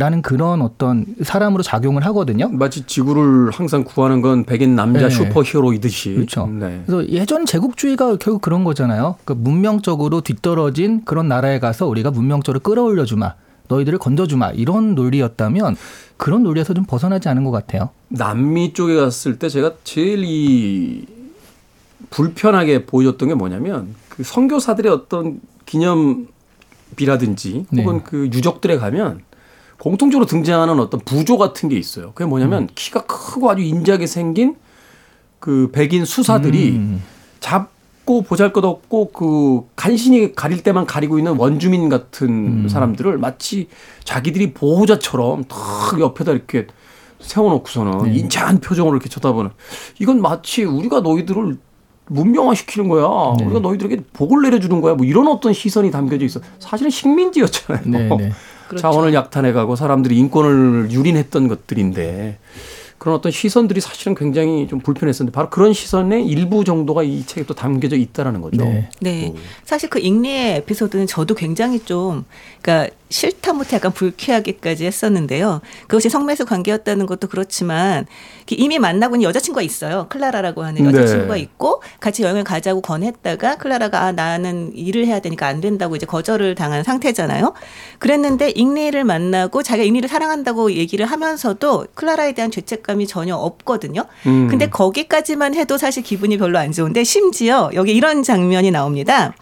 [0.00, 2.48] 라는 그런 어떤 사람으로 작용을 하거든요.
[2.50, 5.10] 마치 지구를 항상 구하는 건 백인 남자 네.
[5.10, 6.14] 슈퍼히어로이듯이.
[6.14, 6.46] 그렇죠.
[6.46, 6.84] 네.
[6.86, 9.16] 그래서 예전 제국주의가 결국 그런 거잖아요.
[9.24, 13.34] 그러니까 문명적으로 뒤떨어진 그런 나라에 가서 우리가 문명적으로 끌어올려 주마.
[13.68, 15.76] 너희들을 건져주마 이런 논리였다면
[16.16, 17.88] 그런 논리에서 좀 벗어나지 않은 것 같아요.
[18.08, 21.06] 남미 쪽에 갔을 때 제가 제일 이
[22.10, 27.82] 불편하게 보여줬던 게 뭐냐면 그 선교사들의 어떤 기념비라든지 네.
[27.84, 28.04] 혹은 네.
[28.06, 29.20] 그 유적들에 가면
[29.78, 32.12] 공통적으로 등장하는 어떤 부조 같은 게 있어요.
[32.12, 32.68] 그게 뭐냐면 음.
[32.74, 34.56] 키가 크고 아주 인자하게 생긴
[35.38, 37.02] 그 백인 수사들이 음.
[37.38, 37.77] 잡
[38.08, 42.28] 없고 보잘것없고 그 간신히 가릴 때만 가리고 있는 원주민 같은
[42.64, 42.68] 음.
[42.68, 43.68] 사람들을 마치
[44.04, 45.58] 자기들이 보호자처럼 탁
[46.00, 46.66] 옆에다 이렇게
[47.20, 48.14] 세워놓고서는 네.
[48.14, 49.50] 인자한 표정으로 이렇게 쳐다보는
[49.98, 51.58] 이건 마치 우리가 너희들을
[52.06, 53.36] 문명화시키는 거야.
[53.38, 53.44] 네.
[53.44, 54.94] 우리가 너희들에게 복을 내려주는 거야.
[54.94, 56.40] 뭐 이런 어떤 시선이 담겨져 있어.
[56.58, 57.82] 사실은 식민지였잖아요.
[57.86, 58.32] 네, 네.
[58.68, 58.80] 그렇죠.
[58.80, 62.38] 자원을 약탈해가고 사람들이 인권을 유린했던 것들인데
[62.98, 67.54] 그런 어떤 시선들이 사실은 굉장히 좀 불편했었는데 바로 그런 시선의 일부 정도가 이 책에 또
[67.54, 68.62] 담겨져 있다라는 거죠.
[68.62, 68.88] 네.
[69.00, 69.34] 네.
[69.64, 72.24] 사실 그 잉리의 에피소드는 저도 굉장히 좀
[72.60, 75.62] 그러니까 싫다 못해 약간 불쾌하게까지 했었는데요.
[75.82, 78.04] 그것이 성매수 관계였다는 것도 그렇지만
[78.50, 80.06] 이미 만나고 있는 여자친구가 있어요.
[80.10, 80.88] 클라라라고 하는 네.
[80.88, 81.40] 여자친구가 네.
[81.40, 86.54] 있고 같이 여행을 가자고 권했다가 클라라가 아 나는 일을 해야 되니까 안 된다고 이제 거절을
[86.56, 87.54] 당한 상태잖아요.
[87.98, 94.04] 그랬는데 잉리를 만나고 자기가 잉리를 사랑한다고 얘기를 하면서도 클라라에 대한 죄책 만족감이 전혀 없거든요.
[94.26, 94.48] 음.
[94.48, 99.34] 근데 거기까지만 해도 사실 기분이 별로 안 좋은데 심지어 여기 이런 장면이 나옵니다.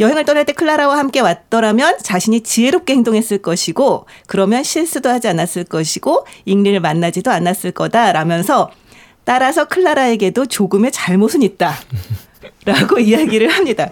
[0.00, 6.26] 여행을 떠날 때 클라라와 함께 왔더라면 자신이 지혜롭게 행동했을 것이고 그러면 실수도 하지 않았을 것이고
[6.44, 8.70] 잉리를 만나지도 않았을 거다라면서
[9.24, 13.90] 따라서 클라라에게도 조금의 잘못은 있다라고 이야기를 합니다.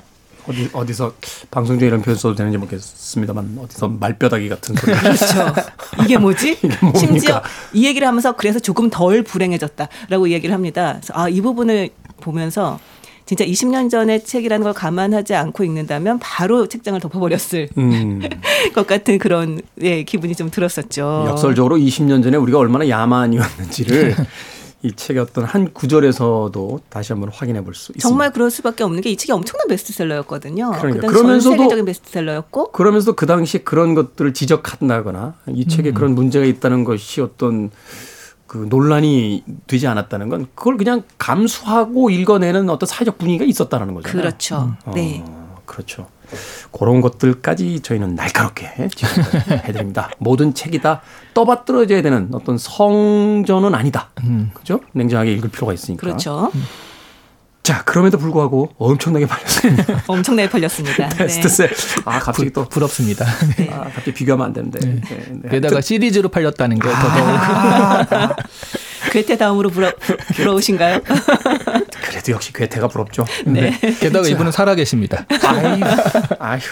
[0.49, 1.15] 어디 어디서
[1.51, 4.93] 방송 중에 이런 표현 써도 되는지 모르겠습니다만 어디서 말뼈다귀 같은 소리.
[4.95, 5.55] 그렇죠.
[6.05, 6.59] 이게 뭐지?
[6.63, 7.43] 이게 심지어
[7.73, 10.99] 이 얘기를 하면서 그래서 조금 덜 불행해졌다라고 얘기를 합니다.
[11.13, 11.89] 아 이 부분을
[12.21, 12.79] 보면서
[13.27, 18.21] 진짜 20년 전의 책이라는 걸 감안하지 않고 읽는다면 바로 책장을 덮어버렸을 음.
[18.73, 21.25] 것 같은 그런 예, 기분이 좀 들었었죠.
[21.31, 24.15] 역설적으로 20년 전에 우리가 얼마나 야만이었는지를
[24.85, 28.07] 이 책의 어떤 한 구절에서도 다시 한번 확인해 볼 수 있습니다.
[28.09, 30.73] 정말 그럴 수밖에 없는 게 이 책이 엄청난 베스트셀러였거든요.
[30.73, 31.07] 그러니까.
[31.09, 35.95] 그러면서도 세계적인 베스트셀러였고 그러면서도 그 당시 그런 것들을 지적한다거나 이 책에 음.
[35.95, 37.71] 그런 문제가 있다는 것이 어떤
[38.49, 44.21] 그 논란이 되지 않았다는 건 그걸 그냥 감수하고 읽어내는 어떤 사회적 분위기가 있었다는 거잖아요.
[44.21, 44.75] 그렇죠.
[44.87, 44.93] 음.
[44.95, 45.23] 네.
[45.27, 45.63] 어, 네.
[45.65, 46.07] 그렇죠.
[46.73, 48.71] 그런 것들까지 저희는 날카롭게
[49.65, 50.11] 해드립니다.
[50.19, 51.03] 모든 책이다
[51.35, 54.11] 떠받들어져야 되는 어떤 성전은 아니다.
[54.25, 54.51] 음.
[54.55, 54.81] 그죠?
[54.93, 56.01] 냉정하게 읽을 필요가 있으니까.
[56.01, 56.51] 그렇죠.
[56.55, 56.63] 음.
[57.63, 60.03] 자, 그럼에도 불구하고 엄청나게 팔렸습니다.
[60.07, 61.09] 엄청나게 팔렸습니다.
[61.09, 61.69] 베스트셀.
[61.71, 61.75] 네.
[62.05, 62.67] 아, 갑자기 또.
[62.69, 63.25] 부럽습니다.
[63.25, 63.71] 아, 네.
[63.73, 64.81] 아, 갑자기 비교하면 안 되는데.
[64.81, 65.01] 네.
[65.01, 65.25] 네.
[65.43, 65.49] 네.
[65.49, 68.07] 게다가 시리즈로 팔렸다는 게더 아.
[68.07, 68.31] 더욱.
[69.13, 69.93] 괴테다움으로 부러,
[70.35, 71.01] 부러우신가요?
[72.09, 73.25] 그래도 역시 괴테가 부럽죠.
[73.47, 73.53] 네.
[73.53, 73.71] 네.
[73.81, 74.29] 게다가 그렇죠.
[74.31, 75.25] 이분은 살아계십니다.
[76.39, 76.63] 아휴이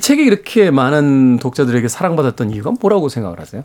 [0.00, 3.64] 책이 이렇게 많은 독자들에게 사랑받았던 이유가 뭐라고 생각을 하세요?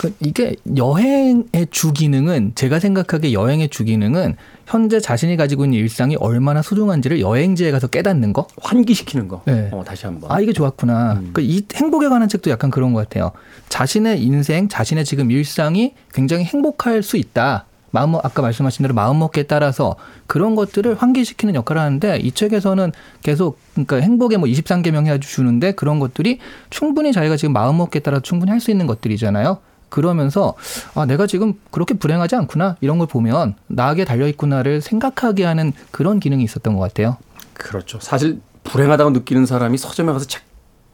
[0.00, 4.34] 그 이게 여행의 주기능은 제가 생각하기에 여행의 주기능은
[4.66, 9.68] 현재 자신이 가지고 있는 일상이 얼마나 소중한지를 여행지에 가서 깨닫는 거 환기시키는 거 네.
[9.70, 11.30] 어, 다시 한번 아 이게 좋았구나 음.
[11.32, 13.30] 그이 행복에 관한 책도 약간 그런 것 같아요
[13.68, 19.44] 자신의 인생 자신의 지금 일상이 굉장히 행복할 수 있다 마음 아까 말씀하신 대로 마음 먹기에
[19.44, 19.94] 따라서
[20.26, 22.90] 그런 것들을 환기시키는 역할을 하는데 이 책에서는
[23.22, 26.40] 계속 그러니까 행복의뭐 23개명 해 주는데 그런 것들이
[26.70, 29.58] 충분히 자기가 지금 마음 먹기에 따라 충분히 할 수 있는 것들이잖아요.
[29.90, 30.54] 그러면서
[30.94, 36.18] 아 내가 지금 그렇게 불행하지 않구나 이런 걸 보면 나에게 달려 있구나를 생각하게 하는 그런
[36.18, 37.18] 기능이 있었던 것 같아요.
[37.52, 37.98] 그렇죠.
[38.00, 40.44] 사실 불행하다고 느끼는 사람이 서점에 가서 책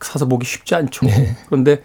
[0.01, 1.07] 사서 보기 쉽지 않죠.
[1.07, 1.37] 네.
[1.47, 1.85] 그런데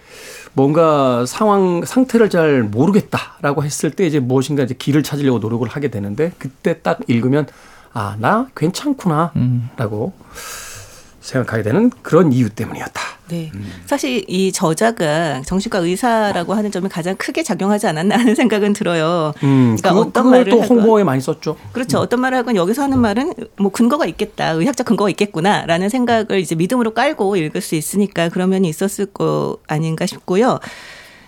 [0.56, 6.32] 뭔가 상황 상태를 잘 모르겠다라고 했을 때 이제 무엇인가 이제 길을 찾으려고 노력을 하게 되는데
[6.40, 7.48] 그때 딱 읽으면
[7.94, 9.34] 아 나 괜찮구나라고
[10.14, 10.14] 음.
[11.26, 13.02] 생각하게 되는 그런 이유 때문이었다.
[13.30, 13.52] 네.
[13.56, 13.64] 음.
[13.88, 19.34] 사실 이 저자가 정신과 의사라고 하는 점이 가장 크게 작용하지 않았나 하는 생각은 들어요.
[19.42, 21.58] 음, 그러니까 그 어떤 말을 또 홍보에 많이 썼죠.
[21.72, 21.98] 그렇죠.
[21.98, 22.04] 음.
[22.04, 23.02] 어떤 말을 하건 여기서 하는 음.
[23.02, 24.52] 말은 뭐 근거가 있겠다.
[24.52, 30.06] 의학적 근거가 있겠구나라는 생각을 이제 믿음으로 깔고 읽을 수 있으니까 그런 면이 있었을 거 아닌가
[30.06, 30.60] 싶고요.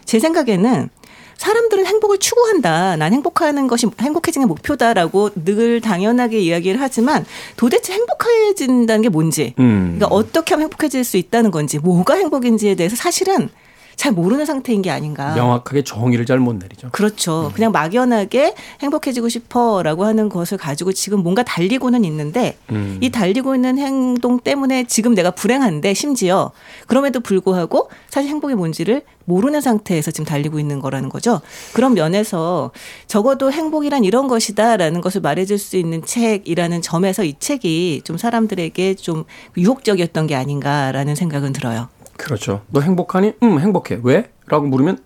[0.06, 0.89] 제 생각에는
[1.38, 2.95] 사람들은 행복을 추구한다.
[2.97, 7.25] 난 행복하는 것이 행복해지는 목표다라고 늘 당연하게 이야기를 하지만
[7.55, 9.95] 도대체 행복해진다는 게 뭔지, 음.
[9.97, 13.49] 그러니까 어떻게 하면 행복해질 수 있다는 건지, 뭐가 행복인지에 대해서 사실은
[13.98, 15.34] 잘 모르는 상태인 게 아닌가.
[15.36, 16.89] 명확하게 정의를 잘 못 내리죠.
[16.91, 17.48] 그렇죠.
[17.48, 17.52] 음.
[17.54, 23.00] 그냥 막연하게 행복해지고 싶어라고 하는 것을 가지고 지금 뭔가 달리고는 있는데 음.
[23.02, 26.52] 이 달리고 있는 행동 때문에 지금 내가 불행한데 심지어
[26.86, 31.41] 그럼에도 불구하고 사실 행복이 뭔지를 모르는 상태에서 지금 달리고 있는 거라는 거죠.
[31.74, 32.70] 그런 면에서
[33.08, 39.24] 적어도 행복이란 이런 것이다라는 것을 말해줄 수 있는 책이라는 점에서 이 책이 좀 사람들에게 좀
[39.58, 41.89] 유혹적이었던 게 아닌가라는 생각은 들어요.
[42.18, 42.61] 그렇죠.
[42.68, 43.34] 너 행복하니?
[43.43, 43.99] 음, 행복해.
[44.03, 44.30] 왜?
[44.47, 45.01] 라고 물으면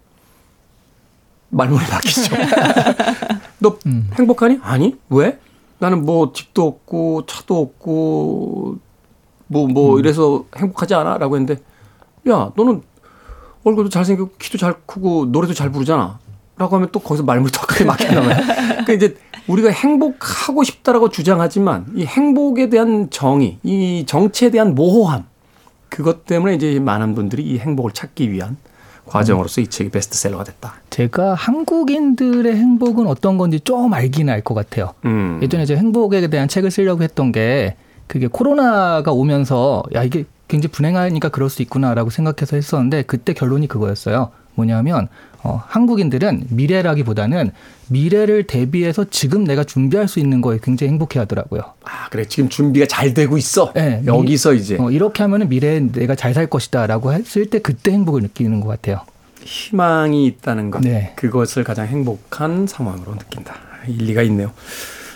[1.49, 2.35] 말문이 막히죠.
[3.59, 4.09] 너 음.
[4.15, 4.59] 행복하니?
[4.63, 4.95] 아니.
[5.09, 5.37] 왜?
[5.77, 8.77] 나는 뭐 집도 없고 차도 없고
[9.47, 9.99] 뭐뭐 뭐 음.
[9.99, 11.61] 이래서 행복하지 않아라고 했는데
[12.29, 12.81] 야, 너는
[13.63, 16.19] 얼굴도 잘생기고 키도 잘 크고 노래도 잘 부르잖아.
[16.57, 18.35] 라고 하면 또 거기서 말문이 더 크게 막히나 봐요.
[18.43, 25.25] 그러니까 이제 우리가 행복하고 싶다라고 주장하지만 이 행복에 대한 정의, 이 정체에 대한 모호함
[25.91, 28.55] 그것 때문에 이제 많은 분들이 이 행복을 찾기 위한
[29.05, 30.75] 과정으로서 이 책이 베스트셀러가 됐다.
[30.89, 34.93] 제가 한국인들의 행복은 어떤 건지 좀 알긴 알 것 같아요.
[35.05, 35.39] 음.
[35.43, 37.75] 예전에 제 행복에 대한 책을 쓰려고 했던 게
[38.07, 44.31] 그게 코로나가 오면서 야 이게 굉장히 분행하니까 그럴 수 있구나라고 생각해서 했었는데 그때 결론이 그거였어요.
[44.55, 45.09] 뭐냐면
[45.43, 47.51] 어, 한국인들은 미래라기보다는
[47.89, 51.61] 미래를 대비해서 지금 내가 준비할 수 있는 거에 굉장히 행복해 하더라고요.
[51.83, 52.25] 아, 그래.
[52.25, 53.73] 지금 준비가 잘 되고 있어.
[53.73, 54.77] 네, 여기서 미, 이제.
[54.79, 58.69] 어, 이렇게 하면 미래에 내가 잘 살 것이다 라고 했을 때 그때 행복을 느끼는 것
[58.69, 59.01] 같아요.
[59.43, 60.79] 희망이 있다는 것.
[60.81, 61.11] 네.
[61.17, 63.53] 그것을 가장 행복한 상황으로 느낀다.
[63.89, 64.53] 일리가 있네요.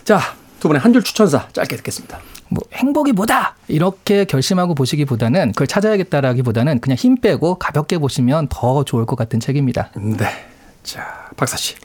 [0.04, 0.20] 자,
[0.68, 2.20] 이번에 한줄 추천사 짧게 듣겠습니다.
[2.50, 9.06] 뭐 행복이 뭐다 이렇게 결심하고 보시기보다는 그걸 찾아야겠다라기보다는 그냥 힘 빼고 가볍게 보시면 더 좋을
[9.06, 9.92] 것 같은 책입니다.
[9.96, 10.26] 네,
[10.84, 11.76] 자 박사 씨.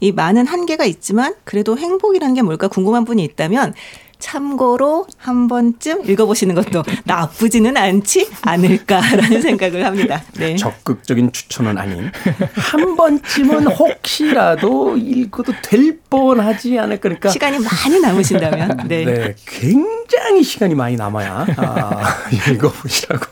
[0.00, 3.72] 이 많은 한계가 있지만 그래도 행복이라는 게 뭘까 궁금한 분이 있다면
[4.18, 10.22] 참고로 한 번쯤 읽어보시는 것도 나쁘지는 않지 않을까라는 생각을 합니다.
[10.38, 10.56] 네.
[10.56, 12.10] 적극적인 추천은 아닌
[12.54, 19.04] 한 번쯤은 혹시라도 읽어도 될 뻔하지 않을까 그러니까 시간이 많이 남으신다면 네.
[19.04, 22.16] 네 굉장히 시간이 많이 남아야 아,
[22.50, 23.24] 읽어보시라고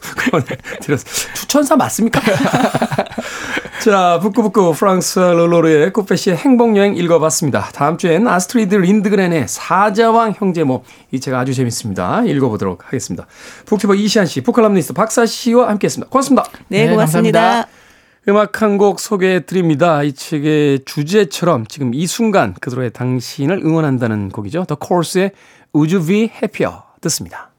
[0.80, 1.32] 드렸어요.
[1.35, 2.20] 추천사 맞습니까?
[3.85, 7.68] 자, 북구북구 프랑스 롤로르의 코페시의 행복여행 읽어봤습니다.
[7.74, 10.85] 다음 주엔 아스트리드 린드그렌의 사자왕 형제모.
[11.11, 12.22] 이 책 아주 재밌습니다.
[12.24, 13.26] 읽어보도록 하겠습니다.
[13.66, 16.09] 북튜버 이시안 씨, 북칼럼니스트 박사 씨와 함께했습니다.
[16.09, 16.45] 고맙습니다.
[16.68, 17.66] 네, 네 고맙습니다.
[17.66, 17.70] 네,
[18.30, 20.03] 음악 한 곡 소개해 드립니다.
[20.03, 24.64] 이 책의 주제처럼 지금 이 순간 그들의 당신을 응원한다는 곡이죠.
[24.64, 25.32] 더 코스의
[25.76, 26.72] Would You Be Happier
[27.03, 27.51] 듣습니다.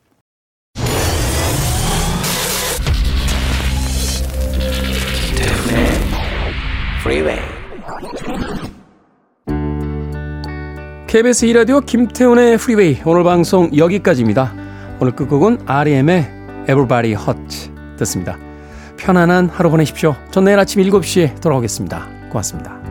[7.16, 7.56] f r e e w a
[11.08, 14.52] KBS 2라디오 김태훈의 프리웨이 오늘 방송 여기까지입니다.
[15.00, 16.24] 오늘 끝곡은 REM의
[16.68, 18.38] Everybody Hot 듣습니다.
[18.98, 20.16] 편안한 하루 보내십시오.
[20.32, 22.06] 전 내일 아침 7시에 돌아오겠습니다.
[22.30, 22.85] 고맙습니다.